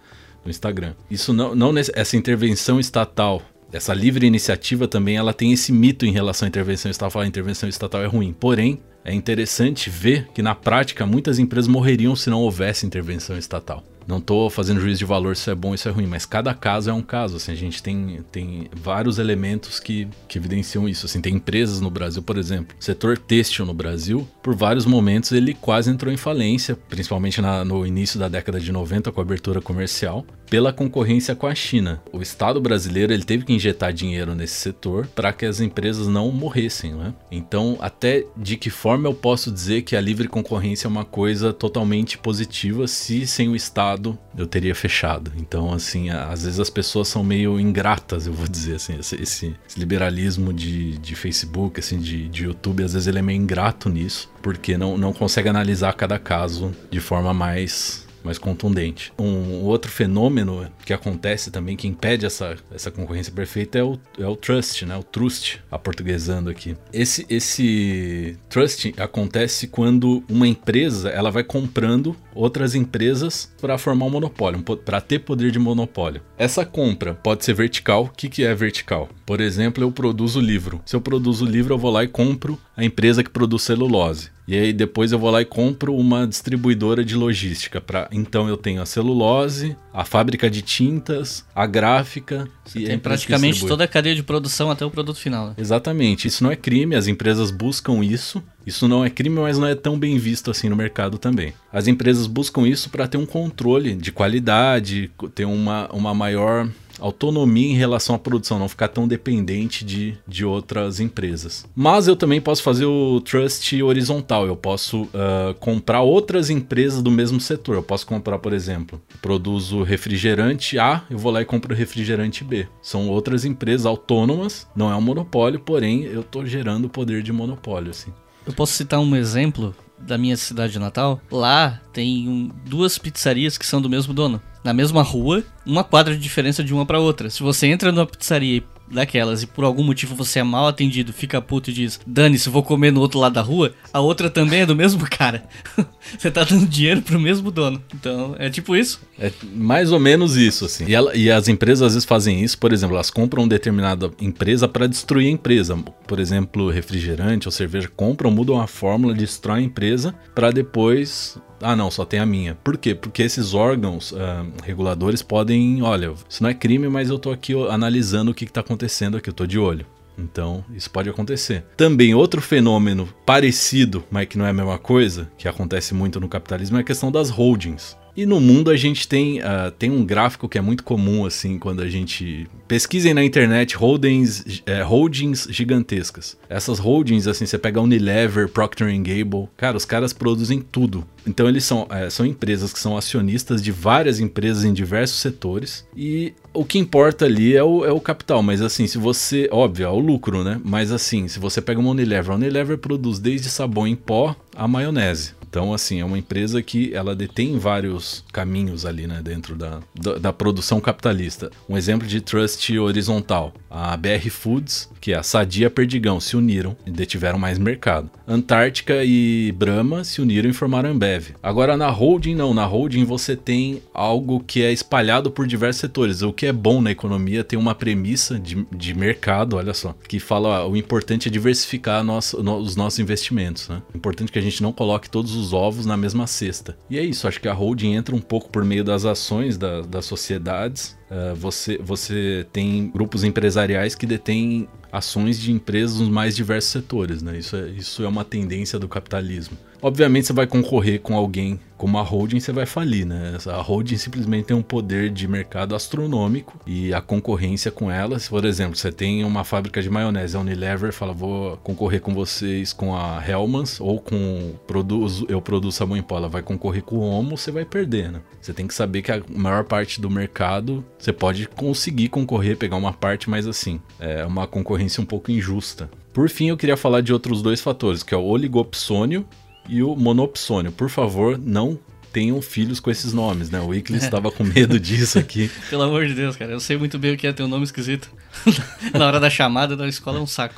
do 0.43 0.49
Instagram. 0.49 0.93
Isso 1.11 1.33
não, 1.33 1.53
não 1.53 1.73
essa 1.77 2.15
intervenção 2.15 2.79
estatal 2.79 3.41
essa 3.71 3.93
livre 3.93 4.25
iniciativa 4.25 4.87
também 4.87 5.17
ela 5.17 5.33
tem 5.33 5.51
esse 5.51 5.73
mito 5.73 6.05
em 6.05 6.11
relação 6.11 6.45
à 6.45 6.49
intervenção 6.49 6.89
estatal. 6.89 7.21
A 7.21 7.27
intervenção 7.27 7.67
estatal 7.67 8.01
é 8.01 8.05
ruim. 8.05 8.31
Porém, 8.31 8.79
é 9.07 9.13
interessante 9.13 9.89
ver 9.89 10.27
que 10.33 10.41
na 10.41 10.53
prática 10.53 11.05
muitas 11.05 11.39
empresas 11.39 11.67
morreriam 11.67 12.15
se 12.15 12.29
não 12.29 12.41
houvesse 12.41 12.85
intervenção 12.85 13.37
estatal. 13.37 13.83
Não 14.07 14.19
estou 14.19 14.49
fazendo 14.49 14.79
juízo 14.79 14.99
de 14.99 15.05
valor 15.05 15.35
se 15.35 15.51
é 15.51 15.55
bom 15.55 15.71
ou 15.71 15.77
se 15.77 15.87
é 15.87 15.91
ruim, 15.91 16.07
mas 16.07 16.25
cada 16.25 16.53
caso 16.53 16.89
é 16.89 16.93
um 16.93 17.01
caso. 17.01 17.35
Assim, 17.35 17.51
a 17.51 17.55
gente 17.55 17.83
tem, 17.83 18.21
tem 18.31 18.69
vários 18.73 19.19
elementos 19.19 19.81
que, 19.81 20.07
que 20.29 20.37
evidenciam 20.37 20.87
isso. 20.87 21.05
Assim, 21.05 21.19
tem 21.19 21.35
empresas 21.35 21.81
no 21.81 21.89
Brasil, 21.89 22.23
por 22.23 22.37
exemplo, 22.37 22.75
o 22.79 22.83
setor 22.83 23.17
têxtil 23.17 23.65
no 23.65 23.73
Brasil, 23.73 24.25
por 24.41 24.55
vários 24.55 24.85
momentos 24.85 25.33
ele 25.33 25.53
quase 25.53 25.91
entrou 25.91 26.11
em 26.11 26.15
falência, 26.15 26.77
principalmente 26.87 27.41
na, 27.41 27.65
no 27.65 27.85
início 27.85 28.17
da 28.17 28.29
década 28.29 28.61
de 28.61 28.71
90 28.71 29.11
com 29.11 29.19
a 29.19 29.23
abertura 29.23 29.59
comercial, 29.59 30.25
pela 30.49 30.71
concorrência 30.71 31.35
com 31.35 31.45
a 31.45 31.53
China. 31.53 32.01
O 32.13 32.21
Estado 32.21 32.61
brasileiro 32.61 33.11
ele 33.11 33.23
teve 33.23 33.43
que 33.43 33.51
injetar 33.51 33.91
dinheiro 33.91 34.33
nesse 34.33 34.55
setor 34.55 35.05
para 35.07 35.33
que 35.33 35.45
as 35.45 35.59
empresas 35.59 36.07
não 36.07 36.31
morressem. 36.31 36.93
Né? 36.93 37.13
Então, 37.29 37.77
até 37.81 38.25
de 38.37 38.55
que 38.55 38.69
forma 38.69 38.96
eu 39.05 39.13
posso 39.13 39.51
dizer 39.51 39.83
que 39.83 39.95
a 39.95 40.01
livre 40.01 40.27
concorrência 40.27 40.87
é 40.87 40.89
uma 40.89 41.05
coisa 41.05 41.53
totalmente 41.53 42.17
positiva 42.17 42.87
se 42.87 43.27
sem 43.27 43.49
o 43.49 43.55
Estado 43.55 44.17
eu 44.37 44.47
teria 44.47 44.73
fechado. 44.73 45.31
Então, 45.37 45.73
assim, 45.73 46.09
às 46.09 46.43
vezes 46.43 46.59
as 46.59 46.69
pessoas 46.69 47.07
são 47.07 47.23
meio 47.23 47.59
ingratas, 47.59 48.27
eu 48.27 48.33
vou 48.33 48.47
dizer 48.47 48.75
assim. 48.75 48.97
Esse, 48.97 49.21
esse 49.21 49.55
liberalismo 49.75 50.53
de, 50.53 50.97
de 50.97 51.15
Facebook, 51.15 51.79
assim, 51.79 51.99
de, 51.99 52.27
de 52.27 52.45
YouTube, 52.45 52.83
às 52.83 52.93
vezes 52.93 53.07
ele 53.07 53.19
é 53.19 53.21
meio 53.21 53.37
ingrato 53.41 53.89
nisso, 53.89 54.29
porque 54.41 54.77
não, 54.77 54.97
não 54.97 55.13
consegue 55.13 55.49
analisar 55.49 55.93
cada 55.93 56.17
caso 56.17 56.73
de 56.89 56.99
forma 56.99 57.33
mais 57.33 58.06
mais 58.27 58.37
contundente. 58.37 59.11
Um 59.17 59.63
outro 59.63 59.89
fenômeno 59.89 60.67
que 60.85 60.93
acontece 60.93 61.49
também, 61.49 61.75
que 61.75 61.87
impede 61.87 62.25
essa, 62.25 62.55
essa 62.71 62.91
concorrência 62.91 63.31
perfeita, 63.31 63.79
é 63.79 63.83
o, 63.83 63.97
é 64.19 64.27
o 64.27 64.35
trust, 64.35 64.85
né? 64.85 64.95
O 64.95 65.03
trust, 65.03 65.61
aportuguesando 65.71 66.49
aqui. 66.49 66.75
Esse, 66.91 67.25
esse 67.29 68.37
trust 68.49 68.93
acontece 68.97 69.67
quando 69.67 70.23
uma 70.29 70.47
empresa 70.47 71.09
ela 71.09 71.31
vai 71.31 71.43
comprando 71.43 72.15
outras 72.35 72.75
empresas 72.75 73.51
para 73.59 73.77
formar 73.77 74.05
um 74.05 74.09
monopólio, 74.09 74.61
para 74.61 75.01
ter 75.01 75.19
poder 75.19 75.51
de 75.51 75.59
monopólio. 75.59 76.21
Essa 76.37 76.65
compra 76.65 77.15
pode 77.15 77.45
ser 77.45 77.53
vertical. 77.53 78.05
O 78.05 78.09
que, 78.09 78.29
que 78.29 78.43
é 78.43 78.53
vertical? 78.53 79.09
Por 79.25 79.41
exemplo, 79.41 79.83
eu 79.83 79.91
produzo 79.91 80.39
livro. 80.39 80.81
Se 80.85 80.95
eu 80.95 81.01
produzo 81.01 81.45
livro, 81.45 81.73
eu 81.73 81.77
vou 81.77 81.91
lá 81.91 82.03
e 82.03 82.07
compro 82.07 82.59
a 82.75 82.83
empresa 82.83 83.23
que 83.23 83.29
produz 83.29 83.63
celulose. 83.63 84.36
E 84.47 84.55
aí 84.55 84.71
depois 84.71 85.11
eu 85.11 85.19
vou 85.19 85.29
lá 85.29 85.41
e 85.41 85.45
compro 85.45 85.93
uma 85.93 86.25
distribuidora 86.25 87.03
de 87.03 87.15
logística. 87.15 87.81
Pra... 87.81 88.07
Então 88.11 88.47
eu 88.47 88.55
tenho 88.55 88.81
a 88.81 88.85
celulose, 88.85 89.75
a 89.93 90.05
fábrica 90.05 90.49
de 90.49 90.61
tintas, 90.61 91.45
a 91.53 91.65
gráfica. 91.65 92.47
Você 92.63 92.79
tem 92.79 92.97
praticamente 92.97 93.65
toda 93.65 93.83
a 93.83 93.87
cadeia 93.87 94.15
de 94.15 94.23
produção 94.23 94.71
até 94.71 94.85
o 94.85 94.89
produto 94.89 95.19
final. 95.19 95.49
Né? 95.49 95.55
Exatamente. 95.57 96.29
Isso 96.29 96.43
não 96.43 96.51
é 96.51 96.55
crime, 96.55 96.95
as 96.95 97.07
empresas 97.07 97.51
buscam 97.51 98.01
isso. 98.03 98.41
Isso 98.65 98.87
não 98.87 99.03
é 99.03 99.09
crime, 99.09 99.39
mas 99.39 99.57
não 99.57 99.67
é 99.67 99.75
tão 99.75 99.99
bem 99.99 100.17
visto 100.17 100.49
assim 100.49 100.69
no 100.69 100.75
mercado 100.75 101.17
também. 101.17 101.53
As 101.71 101.87
empresas 101.87 102.27
buscam 102.27 102.67
isso 102.67 102.89
para 102.89 103.07
ter 103.07 103.17
um 103.17 103.25
controle 103.25 103.95
de 103.95 104.11
qualidade, 104.11 105.11
ter 105.35 105.45
uma, 105.45 105.89
uma 105.93 106.13
maior 106.13 106.69
autonomia 106.99 107.71
em 107.71 107.75
relação 107.75 108.15
à 108.15 108.19
produção, 108.19 108.59
não 108.59 108.69
ficar 108.69 108.87
tão 108.87 109.07
dependente 109.07 109.83
de, 109.85 110.17
de 110.27 110.45
outras 110.45 110.99
empresas. 110.99 111.65
Mas 111.75 112.07
eu 112.07 112.15
também 112.15 112.41
posso 112.41 112.63
fazer 112.63 112.85
o 112.85 113.21
trust 113.21 113.81
horizontal, 113.81 114.45
eu 114.45 114.55
posso 114.55 115.03
uh, 115.03 115.53
comprar 115.59 116.01
outras 116.01 116.49
empresas 116.49 117.01
do 117.01 117.11
mesmo 117.11 117.39
setor. 117.39 117.75
Eu 117.75 117.83
posso 117.83 118.05
comprar, 118.05 118.39
por 118.39 118.53
exemplo, 118.53 119.01
produzo 119.21 119.83
refrigerante 119.83 120.79
A, 120.79 121.03
eu 121.09 121.17
vou 121.17 121.31
lá 121.31 121.41
e 121.41 121.45
compro 121.45 121.75
refrigerante 121.75 122.43
B. 122.43 122.67
São 122.81 123.09
outras 123.09 123.45
empresas 123.45 123.85
autônomas, 123.85 124.67
não 124.75 124.91
é 124.91 124.95
um 124.95 125.01
monopólio, 125.01 125.59
porém 125.59 126.03
eu 126.03 126.21
estou 126.21 126.45
gerando 126.45 126.89
poder 126.89 127.21
de 127.21 127.31
monopólio. 127.31 127.91
Assim. 127.91 128.11
Eu 128.45 128.53
posso 128.53 128.73
citar 128.73 128.99
um 128.99 129.15
exemplo 129.15 129.75
da 129.99 130.17
minha 130.17 130.37
cidade 130.37 130.77
natal? 130.79 131.19
Lá 131.31 131.81
tem 131.93 132.27
um, 132.27 132.49
duas 132.65 132.97
pizzarias 132.97 133.57
que 133.57 133.65
são 133.65 133.81
do 133.81 133.89
mesmo 133.89 134.13
dono 134.13 134.41
na 134.63 134.73
mesma 134.73 135.01
rua, 135.01 135.45
uma 135.65 135.81
quadra 135.81 136.13
de 136.13 136.19
diferença 136.19 136.61
de 136.61 136.73
uma 136.73 136.85
para 136.85 136.99
outra. 136.99 137.29
Se 137.29 137.41
você 137.41 137.67
entra 137.67 137.89
numa 137.89 138.05
pizzaria 138.05 138.61
daquelas 138.91 139.43
e 139.43 139.47
por 139.47 139.63
algum 139.63 139.83
motivo 139.83 140.15
você 140.15 140.39
é 140.39 140.43
mal 140.43 140.67
atendido, 140.67 141.13
fica 141.13 141.41
puto 141.41 141.69
e 141.69 141.73
diz: 141.73 141.99
Dane-se, 142.05 142.49
vou 142.49 142.63
comer 142.63 142.91
no 142.91 143.01
outro 143.01 143.19
lado 143.19 143.33
da 143.33 143.41
rua, 143.41 143.73
a 143.93 143.99
outra 143.99 144.29
também 144.29 144.61
é 144.61 144.65
do 144.65 144.75
mesmo 144.75 145.05
cara. 145.09 145.43
você 146.17 146.31
tá 146.31 146.43
dando 146.43 146.65
dinheiro 146.65 147.01
pro 147.01 147.19
mesmo 147.19 147.51
dono. 147.51 147.81
Então 147.93 148.35
é 148.39 148.49
tipo 148.49 148.75
isso. 148.75 148.99
É 149.19 149.31
mais 149.53 149.91
ou 149.91 149.99
menos 149.99 150.35
isso, 150.35 150.65
assim. 150.65 150.85
E, 150.87 150.95
ela, 150.95 151.15
e 151.15 151.29
as 151.31 151.47
empresas 151.47 151.87
às 151.87 151.93
vezes 151.93 152.05
fazem 152.05 152.43
isso, 152.43 152.57
por 152.57 152.71
exemplo, 152.71 152.95
elas 152.95 153.09
compram 153.09 153.47
determinada 153.47 154.11
empresa 154.21 154.67
para 154.67 154.87
destruir 154.87 155.27
a 155.27 155.31
empresa. 155.31 155.75
Por 156.07 156.19
exemplo, 156.19 156.69
refrigerante 156.69 157.47
ou 157.47 157.51
cerveja, 157.51 157.89
compram, 157.95 158.31
mudam 158.31 158.59
a 158.59 158.67
fórmula, 158.67 159.13
destrói 159.13 159.59
a 159.59 159.63
empresa 159.63 160.13
para 160.33 160.51
depois 160.51 161.37
ah, 161.61 161.75
não, 161.75 161.89
só 161.89 162.05
tem 162.05 162.19
a 162.19 162.25
minha. 162.25 162.55
Por 162.63 162.77
quê? 162.77 162.93
Porque 162.93 163.23
esses 163.23 163.53
órgãos 163.53 164.11
uh, 164.11 164.17
reguladores 164.63 165.21
podem, 165.21 165.81
olha, 165.81 166.13
isso 166.29 166.43
não 166.43 166.49
é 166.49 166.53
crime, 166.53 166.87
mas 166.87 167.09
eu 167.09 167.17
tô 167.17 167.31
aqui 167.31 167.53
analisando 167.69 168.31
o 168.31 168.33
que, 168.33 168.45
que 168.45 168.51
tá 168.53 168.61
acontecendo 168.61 169.17
aqui, 169.17 169.29
eu 169.29 169.33
tô 169.33 169.45
de 169.45 169.57
olho. 169.57 169.85
Então, 170.17 170.65
isso 170.73 170.89
pode 170.89 171.09
acontecer. 171.09 171.63
Também 171.75 172.15
outro 172.15 172.41
fenômeno 172.41 173.07
parecido, 173.25 174.03
mas 174.09 174.27
que 174.27 174.37
não 174.37 174.45
é 174.45 174.49
a 174.49 174.53
mesma 174.53 174.79
coisa, 174.79 175.29
que 175.37 175.47
acontece 175.47 175.93
muito 175.93 176.19
no 176.19 176.27
capitalismo, 176.27 176.77
é 176.77 176.81
a 176.81 176.83
questão 176.83 177.11
das 177.11 177.29
holdings. 177.29 177.95
E 178.17 178.25
no 178.25 178.41
mundo 178.41 178.71
a 178.71 178.75
gente 178.75 179.07
tem, 179.07 179.37
uh, 179.41 179.69
tem 179.77 179.91
um 179.91 180.03
gráfico 180.03 180.49
que 180.49 180.57
é 180.57 180.61
muito 180.61 180.83
comum, 180.83 181.23
assim, 181.23 181.59
quando 181.59 181.83
a 181.83 181.87
gente. 181.87 182.47
Pesquisem 182.67 183.13
na 183.13 183.23
internet 183.23 183.77
holdings, 183.77 184.63
é, 184.65 184.81
holdings 184.81 185.47
gigantescas. 185.51 186.35
Essas 186.49 186.79
holdings, 186.79 187.27
assim, 187.27 187.45
você 187.45 187.59
pega 187.59 187.79
Unilever, 187.79 188.49
Procter 188.49 188.91
Gamble, 188.97 189.47
cara, 189.55 189.77
os 189.77 189.85
caras 189.85 190.13
produzem 190.13 190.59
tudo. 190.59 191.05
Então 191.27 191.47
eles 191.47 191.63
são, 191.63 191.85
é, 191.91 192.09
são 192.09 192.25
empresas 192.25 192.73
que 192.73 192.79
são 192.79 192.97
acionistas 192.97 193.61
de 193.61 193.71
várias 193.71 194.19
empresas 194.19 194.63
em 194.63 194.73
diversos 194.73 195.19
setores. 195.19 195.85
E 195.95 196.33
o 196.53 196.65
que 196.65 196.79
importa 196.79 197.25
ali 197.25 197.55
é 197.55 197.63
o, 197.63 197.85
é 197.85 197.91
o 197.91 198.01
capital. 198.01 198.41
Mas 198.41 198.63
assim, 198.63 198.87
se 198.87 198.97
você. 198.97 199.47
Óbvio, 199.51 199.85
é 199.85 199.89
o 199.89 199.99
lucro, 199.99 200.43
né? 200.43 200.59
Mas 200.65 200.91
assim, 200.91 201.27
se 201.27 201.37
você 201.37 201.61
pega 201.61 201.79
uma 201.79 201.91
Unilever, 201.91 202.31
a 202.31 202.35
Unilever 202.35 202.79
produz 202.79 203.19
desde 203.19 203.47
sabão 203.47 203.85
em 203.85 203.95
pó 203.95 204.35
a 204.55 204.67
maionese. 204.67 205.36
Então, 205.57 205.73
assim, 205.73 205.99
é 205.99 206.05
uma 206.05 206.19
empresa 206.19 206.61
que 206.61 206.93
ela 206.93 207.15
detém 207.15 207.57
vários 207.57 208.23
caminhos 208.31 208.85
ali, 208.85 209.07
né, 209.07 209.21
dentro 209.23 209.55
da, 209.55 209.79
da, 209.99 210.13
da, 210.19 210.31
produção 210.31 210.79
capitalista. 210.79 211.49
Um 211.67 211.75
exemplo 211.75 212.07
de 212.07 212.21
trust 212.21 212.77
horizontal. 212.77 213.51
A 213.67 213.97
BR 213.97 214.29
Foods, 214.29 214.87
que 215.01 215.13
é 215.13 215.17
a 215.17 215.23
Sadia 215.23 215.67
Perdigão, 215.67 216.19
se 216.19 216.37
uniram 216.37 216.77
e 216.85 216.91
detiveram 216.91 217.39
mais 217.39 217.57
mercado. 217.57 218.07
Antártica 218.27 219.03
e 219.03 219.51
Brahma 219.53 220.03
se 220.03 220.21
uniram 220.21 220.47
e 220.47 220.53
formaram 220.53 220.91
Ambev. 220.91 221.29
Agora, 221.41 221.75
na 221.75 221.89
holding, 221.89 222.35
não. 222.35 222.53
Na 222.53 222.65
holding 222.65 223.03
você 223.03 223.35
tem 223.35 223.81
algo 223.93 224.39
que 224.39 224.61
é 224.61 224.71
espalhado 224.71 225.31
por 225.31 225.47
diversos 225.47 225.81
setores. 225.81 226.21
O 226.21 226.31
que 226.31 226.45
é 226.45 226.53
bom 226.53 226.81
na 226.81 226.91
economia 226.91 227.43
tem 227.43 227.57
uma 227.57 227.73
premissa 227.73 228.37
de, 228.37 228.63
de 228.71 228.93
mercado, 228.93 229.55
olha 229.55 229.73
só, 229.73 229.95
que 230.07 230.19
fala 230.19 230.65
ó, 230.65 230.69
o 230.69 230.77
importante 230.77 231.29
é 231.29 231.31
diversificar 231.31 232.03
nosso, 232.03 232.43
no, 232.43 232.57
os 232.57 232.75
nossos 232.75 232.99
investimentos. 232.99 233.69
Né? 233.69 233.81
Importante 233.95 234.31
que 234.31 234.37
a 234.37 234.41
gente 234.41 234.61
não 234.61 234.71
coloque 234.71 235.09
todos 235.09 235.35
os 235.35 235.46
ovos 235.53 235.85
na 235.85 235.97
mesma 235.97 236.27
cesta. 236.27 236.77
E 236.89 236.97
é 236.97 237.03
isso, 237.03 237.27
acho 237.27 237.39
que 237.41 237.47
a 237.47 237.53
holding 237.53 237.93
entra 237.93 238.15
um 238.15 238.21
pouco 238.21 238.49
por 238.49 238.63
meio 238.63 238.83
das 238.83 239.05
ações 239.05 239.57
da, 239.57 239.81
das 239.81 240.05
sociedades. 240.05 240.97
Uh, 241.09 241.35
você, 241.35 241.77
você 241.77 242.45
tem 242.51 242.89
grupos 242.89 243.23
empresariais 243.23 243.95
que 243.95 244.05
detêm 244.05 244.67
ações 244.91 245.39
de 245.39 245.51
empresas 245.51 245.99
nos 245.99 246.09
mais 246.09 246.35
diversos 246.35 246.71
setores, 246.71 247.21
né? 247.21 247.37
Isso 247.37 247.55
é, 247.55 247.69
isso 247.69 248.03
é 248.03 248.07
uma 248.07 248.23
tendência 248.23 248.79
do 248.79 248.87
capitalismo. 248.87 249.57
Obviamente 249.81 250.27
você 250.27 250.33
vai 250.33 250.47
concorrer 250.47 250.99
com 250.99 251.15
alguém 251.15 251.59
como 251.77 251.99
a 251.99 252.01
holding, 252.01 252.39
você 252.39 252.51
vai 252.51 252.65
falir, 252.65 253.05
né? 253.05 253.37
A 253.45 253.61
holding 253.61 253.97
simplesmente 253.97 254.45
tem 254.45 254.57
um 254.57 254.63
poder 254.63 255.11
de 255.11 255.27
mercado 255.27 255.75
astronômico 255.75 256.59
e 256.65 256.91
a 256.91 256.99
concorrência 256.99 257.69
com 257.69 257.91
ela, 257.91 258.17
se 258.17 258.29
por 258.29 258.43
exemplo, 258.43 258.75
você 258.75 258.91
tem 258.91 259.23
uma 259.23 259.43
fábrica 259.43 259.81
de 259.81 259.89
maionese, 259.89 260.35
a 260.35 260.39
Unilever 260.39 260.91
fala, 260.91 261.13
vou 261.13 261.57
concorrer 261.57 262.01
com 262.01 262.15
vocês 262.15 262.73
com 262.73 262.95
a 262.95 263.23
Hellmann's 263.25 263.79
ou 263.79 263.99
com 263.99 264.55
produzo, 264.65 265.27
eu 265.29 265.39
produzo 265.39 265.77
sabão 265.77 265.95
em 265.95 266.01
pó, 266.01 266.17
ela 266.17 266.27
vai 266.27 266.41
concorrer 266.41 266.81
com 266.81 266.97
o 266.97 267.03
Omo, 267.03 267.37
você 267.37 267.51
vai 267.51 267.63
perder, 267.63 268.11
né? 268.11 268.21
Você 268.41 268.53
tem 268.53 268.65
que 268.65 268.73
saber 268.73 269.03
que 269.03 269.11
a 269.11 269.21
maior 269.29 269.63
parte 269.63 270.01
do 270.01 270.09
mercado 270.09 270.83
você 270.97 271.13
pode 271.13 271.47
conseguir 271.47 272.09
concorrer, 272.09 272.57
pegar 272.57 272.77
uma 272.77 272.93
parte, 272.93 273.29
mas 273.29 273.45
assim, 273.45 273.79
é 273.99 274.25
uma 274.25 274.47
concorrência 274.47 275.01
um 275.01 275.05
pouco 275.05 275.31
injusta. 275.31 275.89
Por 276.11 276.27
fim, 276.27 276.47
eu 276.47 276.57
queria 276.57 276.75
falar 276.75 277.01
de 277.01 277.13
outros 277.13 277.43
dois 277.43 277.61
fatores, 277.61 278.01
que 278.01 278.15
é 278.15 278.17
o 278.17 278.23
oligopsônio 278.23 279.27
e 279.67 279.83
o 279.83 279.95
monopsônio. 279.95 280.71
Por 280.71 280.89
favor, 280.89 281.37
não 281.37 281.79
tenham 282.11 282.41
filhos 282.41 282.79
com 282.79 282.89
esses 282.89 283.13
nomes, 283.13 283.49
né? 283.49 283.61
O 283.61 283.73
Iclis 283.73 284.03
estava 284.03 284.31
com 284.31 284.43
medo 284.43 284.79
disso 284.79 285.19
aqui. 285.19 285.51
Pelo 285.69 285.83
amor 285.83 286.05
de 286.07 286.13
Deus, 286.13 286.35
cara, 286.35 286.51
eu 286.51 286.59
sei 286.59 286.77
muito 286.77 286.97
bem 286.97 287.13
o 287.13 287.17
que 287.17 287.27
é 287.27 287.33
ter 287.33 287.43
um 287.43 287.47
nome 287.47 287.63
esquisito. 287.63 288.09
Na 288.93 289.05
hora 289.05 289.19
da 289.19 289.29
chamada 289.29 289.75
da 289.75 289.87
escola 289.87 290.17
é 290.17 290.21
um 290.21 290.27
saco. 290.27 290.55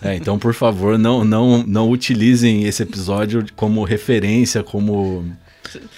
É, 0.00 0.14
então, 0.14 0.38
por 0.38 0.54
favor, 0.54 0.98
não, 0.98 1.24
não, 1.24 1.62
não 1.62 1.90
utilizem 1.90 2.64
esse 2.64 2.82
episódio 2.82 3.44
como 3.54 3.84
referência, 3.84 4.62
como 4.62 5.24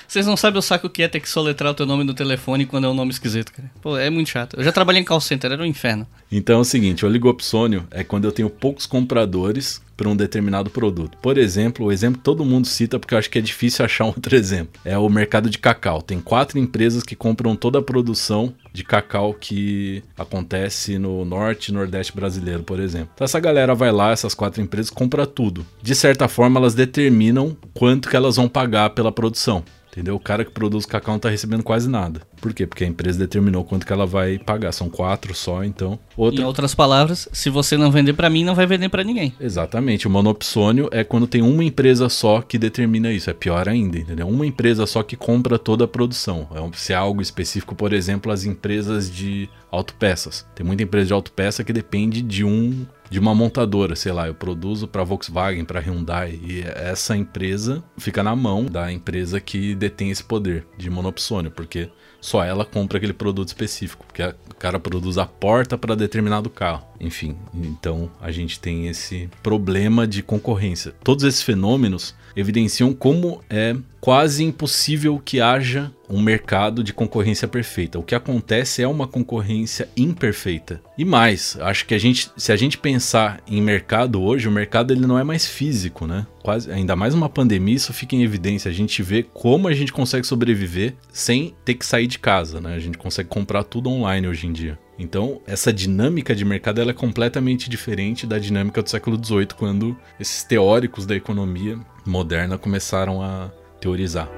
vocês 0.06 0.26
não 0.26 0.36
sabem 0.36 0.58
o 0.58 0.62
saco 0.62 0.88
que 0.88 1.02
é 1.02 1.08
ter 1.08 1.20
que 1.20 1.28
soletrar 1.28 1.72
o 1.72 1.74
teu 1.74 1.86
nome 1.86 2.04
no 2.04 2.14
telefone 2.14 2.66
quando 2.66 2.86
é 2.86 2.88
um 2.88 2.94
nome 2.94 3.10
esquisito, 3.10 3.52
cara. 3.52 3.70
Pô, 3.82 3.98
é 3.98 4.08
muito 4.08 4.30
chato. 4.30 4.56
Eu 4.56 4.64
já 4.64 4.72
trabalhei 4.72 5.02
em 5.02 5.04
call 5.04 5.20
center, 5.20 5.52
era 5.52 5.62
um 5.62 5.66
inferno. 5.66 6.06
Então 6.30 6.58
é 6.58 6.60
o 6.60 6.64
seguinte, 6.64 7.04
o 7.04 7.08
oligopsônio 7.08 7.86
é 7.90 8.02
quando 8.02 8.24
eu 8.24 8.32
tenho 8.32 8.48
poucos 8.48 8.86
compradores 8.86 9.82
para 9.96 10.08
um 10.08 10.16
determinado 10.16 10.70
produto. 10.70 11.16
Por 11.18 11.38
exemplo, 11.38 11.86
o 11.86 11.92
exemplo 11.92 12.18
que 12.18 12.24
todo 12.24 12.44
mundo 12.44 12.66
cita, 12.66 12.98
porque 12.98 13.14
eu 13.14 13.18
acho 13.18 13.30
que 13.30 13.38
é 13.38 13.42
difícil 13.42 13.84
achar 13.86 14.04
outro 14.04 14.34
exemplo, 14.34 14.80
é 14.84 14.96
o 14.98 15.08
mercado 15.08 15.48
de 15.48 15.58
cacau. 15.58 16.02
Tem 16.02 16.20
quatro 16.20 16.58
empresas 16.58 17.02
que 17.02 17.16
compram 17.16 17.56
toda 17.56 17.78
a 17.78 17.82
produção 17.82 18.52
de 18.72 18.84
cacau 18.84 19.32
que 19.32 20.02
acontece 20.18 20.98
no 20.98 21.24
norte 21.24 21.68
e 21.68 21.72
nordeste 21.72 22.14
brasileiro, 22.14 22.62
por 22.62 22.78
exemplo. 22.78 23.10
Então 23.14 23.24
essa 23.24 23.40
galera 23.40 23.74
vai 23.74 23.90
lá, 23.90 24.10
essas 24.10 24.34
quatro 24.34 24.60
empresas, 24.60 24.90
compra 24.90 25.26
tudo. 25.26 25.64
De 25.82 25.94
certa 25.94 26.28
forma, 26.28 26.60
elas 26.60 26.74
determinam 26.74 27.56
quanto 27.72 28.08
que 28.08 28.16
elas 28.16 28.36
vão 28.36 28.48
pagar 28.48 28.90
pela 28.90 29.10
produção. 29.10 29.64
Entendeu? 29.96 30.14
O 30.14 30.20
cara 30.20 30.44
que 30.44 30.50
produz 30.50 30.84
cacau 30.84 31.14
não 31.14 31.18
tá 31.18 31.30
recebendo 31.30 31.62
quase 31.62 31.88
nada. 31.88 32.20
Por 32.38 32.52
quê? 32.52 32.66
Porque 32.66 32.84
a 32.84 32.86
empresa 32.86 33.18
determinou 33.18 33.64
quanto 33.64 33.86
que 33.86 33.92
ela 33.92 34.04
vai 34.04 34.38
pagar. 34.38 34.70
São 34.72 34.90
quatro 34.90 35.34
só, 35.34 35.64
então. 35.64 35.98
Outra... 36.14 36.42
Em 36.42 36.44
outras 36.44 36.74
palavras, 36.74 37.26
se 37.32 37.48
você 37.48 37.78
não 37.78 37.90
vender 37.90 38.12
para 38.12 38.28
mim, 38.28 38.44
não 38.44 38.54
vai 38.54 38.66
vender 38.66 38.90
para 38.90 39.02
ninguém. 39.02 39.32
Exatamente. 39.40 40.06
O 40.06 40.10
monopsônio 40.10 40.90
é 40.92 41.02
quando 41.02 41.26
tem 41.26 41.40
uma 41.40 41.64
empresa 41.64 42.10
só 42.10 42.42
que 42.42 42.58
determina 42.58 43.10
isso. 43.10 43.30
É 43.30 43.32
pior 43.32 43.70
ainda, 43.70 43.98
entendeu? 43.98 44.28
Uma 44.28 44.46
empresa 44.46 44.84
só 44.84 45.02
que 45.02 45.16
compra 45.16 45.58
toda 45.58 45.86
a 45.86 45.88
produção. 45.88 46.46
É 46.54 46.76
se 46.76 46.92
é 46.92 46.96
algo 46.96 47.22
específico, 47.22 47.74
por 47.74 47.94
exemplo, 47.94 48.30
as 48.30 48.44
empresas 48.44 49.10
de 49.10 49.48
autopeças. 49.70 50.46
Tem 50.54 50.64
muita 50.64 50.82
empresa 50.82 51.06
de 51.06 51.12
autopeça 51.14 51.64
que 51.64 51.72
depende 51.72 52.20
de 52.20 52.44
um 52.44 52.86
de 53.10 53.18
uma 53.18 53.34
montadora, 53.34 53.94
sei 53.94 54.12
lá, 54.12 54.26
eu 54.26 54.34
produzo 54.34 54.88
para 54.88 55.04
Volkswagen, 55.04 55.64
para 55.64 55.80
Hyundai 55.80 56.38
e 56.42 56.62
essa 56.62 57.16
empresa 57.16 57.82
fica 57.98 58.22
na 58.22 58.34
mão 58.34 58.64
da 58.64 58.92
empresa 58.92 59.40
que 59.40 59.74
detém 59.74 60.10
esse 60.10 60.24
poder 60.24 60.66
de 60.76 60.90
monopsônio, 60.90 61.50
porque 61.50 61.90
só 62.20 62.42
ela 62.42 62.64
compra 62.64 62.98
aquele 62.98 63.12
produto 63.12 63.48
específico, 63.48 64.04
porque 64.06 64.22
o 64.22 64.54
cara 64.58 64.80
produz 64.80 65.18
a 65.18 65.26
porta 65.26 65.78
para 65.78 65.94
determinado 65.94 66.50
carro. 66.50 66.86
Enfim, 67.00 67.36
então 67.54 68.10
a 68.20 68.32
gente 68.32 68.58
tem 68.58 68.88
esse 68.88 69.28
problema 69.42 70.06
de 70.06 70.22
concorrência. 70.22 70.92
Todos 71.04 71.24
esses 71.24 71.42
fenômenos 71.42 72.14
evidenciam 72.34 72.92
como 72.92 73.42
é 73.48 73.76
quase 74.06 74.44
impossível 74.44 75.18
que 75.18 75.40
haja 75.40 75.90
um 76.08 76.22
mercado 76.22 76.84
de 76.84 76.92
concorrência 76.92 77.48
perfeita. 77.48 77.98
O 77.98 78.04
que 78.04 78.14
acontece 78.14 78.80
é 78.80 78.86
uma 78.86 79.08
concorrência 79.08 79.88
imperfeita. 79.96 80.80
E 80.96 81.04
mais, 81.04 81.58
acho 81.60 81.84
que 81.84 81.92
a 81.92 81.98
gente, 81.98 82.30
se 82.36 82.52
a 82.52 82.56
gente 82.56 82.78
pensar 82.78 83.40
em 83.48 83.60
mercado 83.60 84.22
hoje, 84.22 84.46
o 84.46 84.52
mercado 84.52 84.92
ele 84.92 85.04
não 85.04 85.18
é 85.18 85.24
mais 85.24 85.48
físico, 85.48 86.06
né? 86.06 86.24
Quase, 86.40 86.70
ainda 86.70 86.94
mais 86.94 87.14
uma 87.14 87.28
pandemia, 87.28 87.74
isso 87.74 87.92
fica 87.92 88.14
em 88.14 88.22
evidência. 88.22 88.70
A 88.70 88.72
gente 88.72 89.02
vê 89.02 89.24
como 89.24 89.66
a 89.66 89.74
gente 89.74 89.92
consegue 89.92 90.24
sobreviver 90.24 90.94
sem 91.10 91.52
ter 91.64 91.74
que 91.74 91.84
sair 91.84 92.06
de 92.06 92.20
casa, 92.20 92.60
né? 92.60 92.76
A 92.76 92.78
gente 92.78 92.96
consegue 92.96 93.28
comprar 93.28 93.64
tudo 93.64 93.90
online 93.90 94.28
hoje 94.28 94.46
em 94.46 94.52
dia. 94.52 94.78
Então, 94.96 95.40
essa 95.48 95.72
dinâmica 95.72 96.32
de 96.32 96.44
mercado 96.44 96.80
é 96.80 96.92
completamente 96.92 97.68
diferente 97.68 98.24
da 98.24 98.38
dinâmica 98.38 98.80
do 98.80 98.88
século 98.88 99.20
XVIII, 99.20 99.48
quando 99.58 99.96
esses 100.20 100.44
teóricos 100.44 101.06
da 101.06 101.16
economia 101.16 101.76
moderna 102.06 102.56
começaram 102.56 103.20
a 103.20 103.50
teorizar. 103.80 104.28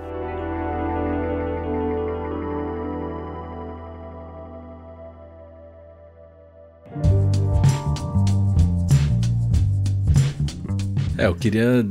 É, 11.18 11.26
eu 11.26 11.34
queria 11.34 11.84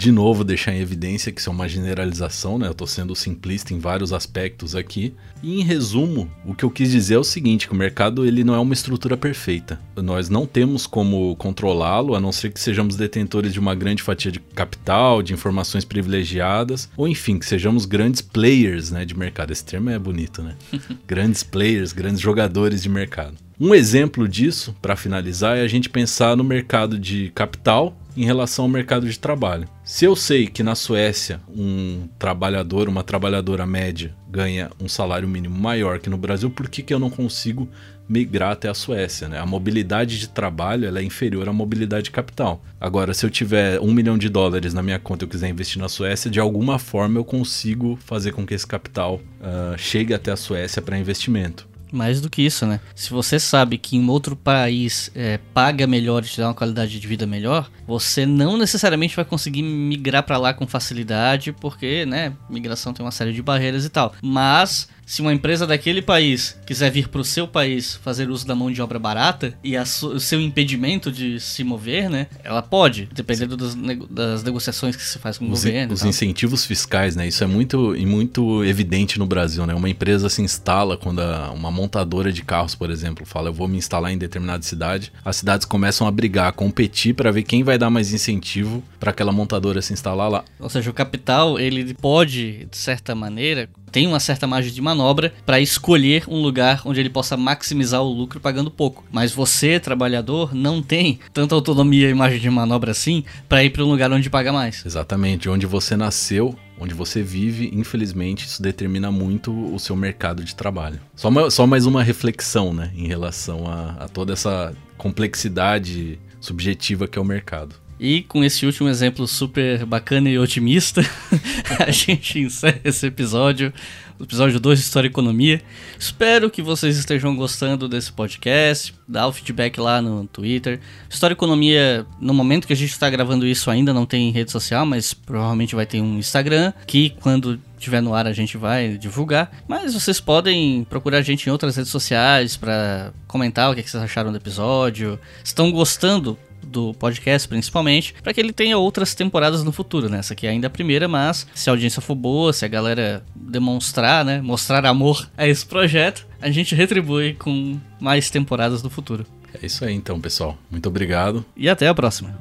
de 0.00 0.10
novo 0.10 0.42
deixar 0.42 0.72
em 0.72 0.80
evidência 0.80 1.30
que 1.30 1.42
isso 1.42 1.50
é 1.50 1.52
uma 1.52 1.68
generalização, 1.68 2.58
né? 2.58 2.66
Eu 2.66 2.72
tô 2.72 2.86
sendo 2.86 3.14
simplista 3.14 3.74
em 3.74 3.78
vários 3.78 4.14
aspectos 4.14 4.74
aqui. 4.74 5.12
E 5.42 5.60
em 5.60 5.62
resumo, 5.62 6.30
o 6.42 6.54
que 6.54 6.64
eu 6.64 6.70
quis 6.70 6.90
dizer 6.90 7.16
é 7.16 7.18
o 7.18 7.24
seguinte, 7.24 7.68
que 7.68 7.74
o 7.74 7.76
mercado 7.76 8.24
ele 8.24 8.42
não 8.42 8.54
é 8.54 8.58
uma 8.58 8.72
estrutura 8.72 9.14
perfeita. 9.14 9.78
Nós 9.94 10.30
não 10.30 10.46
temos 10.46 10.86
como 10.86 11.36
controlá-lo, 11.36 12.14
a 12.14 12.20
não 12.20 12.32
ser 12.32 12.50
que 12.50 12.58
sejamos 12.58 12.96
detentores 12.96 13.52
de 13.52 13.60
uma 13.60 13.74
grande 13.74 14.02
fatia 14.02 14.32
de 14.32 14.40
capital, 14.40 15.22
de 15.22 15.34
informações 15.34 15.84
privilegiadas, 15.84 16.88
ou 16.96 17.06
enfim, 17.06 17.38
que 17.38 17.44
sejamos 17.44 17.84
grandes 17.84 18.22
players, 18.22 18.90
né, 18.90 19.04
de 19.04 19.14
mercado. 19.14 19.52
Esse 19.52 19.66
termo 19.66 19.90
é 19.90 19.98
bonito, 19.98 20.42
né? 20.42 20.56
grandes 21.06 21.42
players, 21.42 21.92
grandes 21.92 22.22
jogadores 22.22 22.82
de 22.82 22.88
mercado. 22.88 23.34
Um 23.62 23.74
exemplo 23.74 24.26
disso, 24.26 24.74
para 24.80 24.96
finalizar, 24.96 25.58
é 25.58 25.60
a 25.60 25.68
gente 25.68 25.90
pensar 25.90 26.34
no 26.34 26.42
mercado 26.42 26.98
de 26.98 27.30
capital 27.34 27.94
em 28.16 28.24
relação 28.24 28.64
ao 28.64 28.70
mercado 28.70 29.06
de 29.06 29.18
trabalho. 29.18 29.68
Se 29.84 30.06
eu 30.06 30.16
sei 30.16 30.46
que 30.46 30.62
na 30.62 30.74
Suécia 30.74 31.42
um 31.54 32.08
trabalhador, 32.18 32.88
uma 32.88 33.04
trabalhadora 33.04 33.66
média 33.66 34.16
ganha 34.30 34.70
um 34.80 34.88
salário 34.88 35.28
mínimo 35.28 35.58
maior 35.58 35.98
que 35.98 36.08
no 36.08 36.16
Brasil, 36.16 36.48
por 36.48 36.70
que, 36.70 36.82
que 36.82 36.94
eu 36.94 36.98
não 36.98 37.10
consigo 37.10 37.68
migrar 38.08 38.52
até 38.52 38.66
a 38.66 38.72
Suécia? 38.72 39.28
Né? 39.28 39.38
A 39.38 39.44
mobilidade 39.44 40.18
de 40.18 40.30
trabalho 40.30 40.96
é 40.96 41.02
inferior 41.02 41.46
à 41.46 41.52
mobilidade 41.52 42.04
de 42.04 42.12
capital. 42.12 42.62
Agora, 42.80 43.12
se 43.12 43.26
eu 43.26 43.30
tiver 43.30 43.78
um 43.78 43.92
milhão 43.92 44.16
de 44.16 44.30
dólares 44.30 44.72
na 44.72 44.82
minha 44.82 44.98
conta 44.98 45.24
e 45.24 45.26
eu 45.26 45.30
quiser 45.30 45.50
investir 45.50 45.82
na 45.82 45.88
Suécia, 45.90 46.30
de 46.30 46.40
alguma 46.40 46.78
forma 46.78 47.18
eu 47.18 47.24
consigo 47.26 47.98
fazer 48.06 48.32
com 48.32 48.46
que 48.46 48.54
esse 48.54 48.66
capital 48.66 49.16
uh, 49.16 49.76
chegue 49.76 50.14
até 50.14 50.32
a 50.32 50.36
Suécia 50.36 50.80
para 50.80 50.98
investimento. 50.98 51.68
Mais 51.92 52.20
do 52.20 52.30
que 52.30 52.42
isso, 52.42 52.66
né? 52.66 52.80
Se 52.94 53.10
você 53.10 53.38
sabe 53.38 53.78
que 53.78 53.96
em 53.96 54.08
outro 54.08 54.36
país 54.36 55.10
é, 55.14 55.38
paga 55.52 55.86
melhor 55.86 56.22
e 56.24 56.28
te 56.28 56.40
dá 56.40 56.48
uma 56.48 56.54
qualidade 56.54 56.98
de 56.98 57.06
vida 57.06 57.26
melhor, 57.26 57.70
você 57.86 58.24
não 58.24 58.56
necessariamente 58.56 59.16
vai 59.16 59.24
conseguir 59.24 59.62
migrar 59.62 60.22
para 60.22 60.38
lá 60.38 60.54
com 60.54 60.66
facilidade, 60.66 61.52
porque, 61.52 62.06
né, 62.06 62.32
migração 62.48 62.92
tem 62.92 63.04
uma 63.04 63.10
série 63.10 63.32
de 63.32 63.42
barreiras 63.42 63.84
e 63.84 63.88
tal. 63.88 64.14
Mas 64.22 64.88
se 65.10 65.20
uma 65.20 65.34
empresa 65.34 65.66
daquele 65.66 66.00
país 66.00 66.56
quiser 66.64 66.88
vir 66.88 67.08
para 67.08 67.20
o 67.20 67.24
seu 67.24 67.48
país 67.48 67.96
fazer 67.96 68.30
uso 68.30 68.46
da 68.46 68.54
mão 68.54 68.70
de 68.70 68.80
obra 68.80 68.96
barata 68.96 69.52
e 69.62 69.76
o 69.76 70.20
seu 70.20 70.40
impedimento 70.40 71.10
de 71.10 71.40
se 71.40 71.64
mover, 71.64 72.08
né? 72.08 72.28
Ela 72.44 72.62
pode, 72.62 73.08
dependendo 73.12 73.56
das, 73.56 73.74
nego 73.74 74.06
das 74.06 74.44
negociações 74.44 74.94
que 74.94 75.02
se 75.02 75.18
faz 75.18 75.36
com 75.36 75.46
o 75.46 75.50
os 75.50 75.64
governo. 75.64 75.94
Os 75.94 76.04
incentivos 76.04 76.64
fiscais, 76.64 77.16
né? 77.16 77.26
Isso 77.26 77.42
é 77.42 77.46
muito, 77.48 77.96
muito 78.06 78.62
evidente 78.62 79.18
no 79.18 79.26
Brasil, 79.26 79.66
né? 79.66 79.74
Uma 79.74 79.88
empresa 79.88 80.28
se 80.28 80.42
instala 80.42 80.96
quando 80.96 81.18
a, 81.18 81.50
uma 81.50 81.72
montadora 81.72 82.32
de 82.32 82.42
carros, 82.42 82.76
por 82.76 82.88
exemplo, 82.88 83.26
fala 83.26 83.48
eu 83.48 83.52
vou 83.52 83.66
me 83.66 83.78
instalar 83.78 84.12
em 84.12 84.18
determinada 84.18 84.62
cidade, 84.62 85.12
as 85.24 85.34
cidades 85.34 85.66
começam 85.66 86.06
a 86.06 86.10
brigar, 86.12 86.50
a 86.50 86.52
competir 86.52 87.16
para 87.16 87.32
ver 87.32 87.42
quem 87.42 87.64
vai 87.64 87.76
dar 87.76 87.90
mais 87.90 88.12
incentivo 88.12 88.80
para 89.00 89.10
aquela 89.10 89.32
montadora 89.32 89.82
se 89.82 89.92
instalar 89.92 90.30
lá. 90.30 90.44
Ou 90.60 90.70
seja, 90.70 90.88
o 90.88 90.94
capital 90.94 91.58
ele 91.58 91.94
pode, 91.94 92.68
de 92.70 92.76
certa 92.76 93.12
maneira, 93.12 93.68
tem 93.90 94.06
uma 94.06 94.20
certa 94.20 94.46
margem 94.46 94.72
de 94.72 94.80
manobra 94.80 94.99
para 95.44 95.60
escolher 95.60 96.24
um 96.28 96.40
lugar 96.40 96.82
onde 96.84 97.00
ele 97.00 97.10
possa 97.10 97.36
maximizar 97.36 98.02
o 98.02 98.12
lucro 98.12 98.40
pagando 98.40 98.70
pouco. 98.70 99.04
Mas 99.10 99.32
você, 99.32 99.80
trabalhador, 99.80 100.54
não 100.54 100.82
tem 100.82 101.18
tanta 101.32 101.54
autonomia 101.54 102.08
e 102.08 102.14
margem 102.14 102.40
de 102.40 102.50
manobra 102.50 102.90
assim 102.90 103.24
para 103.48 103.64
ir 103.64 103.70
para 103.70 103.84
um 103.84 103.90
lugar 103.90 104.10
onde 104.12 104.30
paga 104.30 104.52
mais. 104.52 104.84
Exatamente, 104.84 105.48
onde 105.48 105.66
você 105.66 105.96
nasceu, 105.96 106.56
onde 106.78 106.94
você 106.94 107.22
vive, 107.22 107.70
infelizmente, 107.72 108.46
isso 108.46 108.62
determina 108.62 109.10
muito 109.10 109.52
o 109.52 109.78
seu 109.78 109.94
mercado 109.94 110.42
de 110.42 110.54
trabalho. 110.54 111.00
Só, 111.14 111.28
uma, 111.28 111.50
só 111.50 111.66
mais 111.66 111.86
uma 111.86 112.02
reflexão, 112.02 112.72
né, 112.72 112.90
em 112.96 113.06
relação 113.06 113.66
a, 113.66 114.04
a 114.04 114.08
toda 114.08 114.32
essa 114.32 114.74
complexidade 114.96 116.18
subjetiva 116.40 117.06
que 117.06 117.18
é 117.18 117.22
o 117.22 117.24
mercado. 117.24 117.74
E 118.00 118.22
com 118.22 118.42
esse 118.42 118.64
último 118.64 118.88
exemplo 118.88 119.26
super 119.26 119.84
bacana 119.84 120.30
e 120.30 120.38
otimista, 120.38 121.02
a 121.86 121.90
gente 121.90 122.38
encerra 122.38 122.80
esse 122.82 123.06
episódio, 123.06 123.74
episódio 124.24 124.60
2 124.60 124.78
de 124.78 124.84
História 124.84 125.08
e 125.08 125.10
Economia. 125.10 125.62
Espero 125.98 126.50
que 126.50 126.62
vocês 126.62 126.96
estejam 126.96 127.34
gostando 127.34 127.88
desse 127.88 128.12
podcast. 128.12 128.94
Dá 129.06 129.26
o 129.26 129.32
feedback 129.32 129.78
lá 129.80 130.02
no 130.02 130.26
Twitter. 130.26 130.80
História 131.08 131.32
e 131.32 131.36
Economia, 131.36 132.06
no 132.20 132.34
momento 132.34 132.66
que 132.66 132.72
a 132.72 132.76
gente 132.76 132.90
está 132.90 133.08
gravando 133.08 133.46
isso, 133.46 133.70
ainda 133.70 133.92
não 133.92 134.06
tem 134.06 134.30
rede 134.30 134.50
social, 134.50 134.84
mas 134.84 135.14
provavelmente 135.14 135.74
vai 135.74 135.86
ter 135.86 136.00
um 136.00 136.18
Instagram, 136.18 136.72
que 136.86 137.10
quando 137.20 137.60
tiver 137.78 138.00
no 138.00 138.14
ar 138.14 138.26
a 138.26 138.32
gente 138.32 138.56
vai 138.56 138.98
divulgar. 138.98 139.50
Mas 139.66 139.94
vocês 139.94 140.20
podem 140.20 140.84
procurar 140.84 141.18
a 141.18 141.22
gente 141.22 141.46
em 141.46 141.50
outras 141.50 141.76
redes 141.76 141.90
sociais 141.90 142.56
para 142.56 143.12
comentar 143.26 143.70
o 143.70 143.74
que, 143.74 143.82
vocês 143.82 144.02
acharam 144.02 144.30
do 144.30 144.36
episódio. 144.36 145.18
Estão 145.42 145.72
gostando? 145.72 146.38
Do 146.70 146.94
podcast, 146.94 147.48
principalmente, 147.48 148.14
para 148.22 148.32
que 148.32 148.40
ele 148.40 148.52
tenha 148.52 148.78
outras 148.78 149.14
temporadas 149.14 149.64
no 149.64 149.72
futuro, 149.72 150.08
né? 150.08 150.18
Essa 150.18 150.32
aqui 150.32 150.46
é 150.46 150.50
ainda 150.50 150.68
a 150.68 150.70
primeira, 150.70 151.08
mas 151.08 151.46
se 151.54 151.68
a 151.68 151.72
audiência 151.72 152.00
for 152.00 152.14
boa, 152.14 152.52
se 152.52 152.64
a 152.64 152.68
galera 152.68 153.24
demonstrar, 153.34 154.24
né, 154.24 154.40
mostrar 154.40 154.86
amor 154.86 155.28
a 155.36 155.46
esse 155.46 155.66
projeto, 155.66 156.26
a 156.40 156.50
gente 156.50 156.74
retribui 156.74 157.34
com 157.34 157.78
mais 158.00 158.30
temporadas 158.30 158.82
no 158.82 158.90
futuro. 158.90 159.26
É 159.60 159.66
isso 159.66 159.84
aí 159.84 159.94
então, 159.94 160.20
pessoal. 160.20 160.56
Muito 160.70 160.88
obrigado. 160.88 161.44
E 161.56 161.68
até 161.68 161.88
a 161.88 161.94
próxima. 161.94 162.38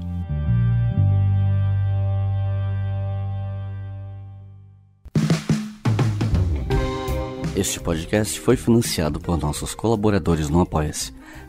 Este 7.56 7.78
podcast 7.78 8.40
foi 8.40 8.56
financiado 8.56 9.20
por 9.20 9.38
nossos 9.38 9.76
colaboradores 9.76 10.48
no 10.48 10.62
Apoia-se. 10.62 11.19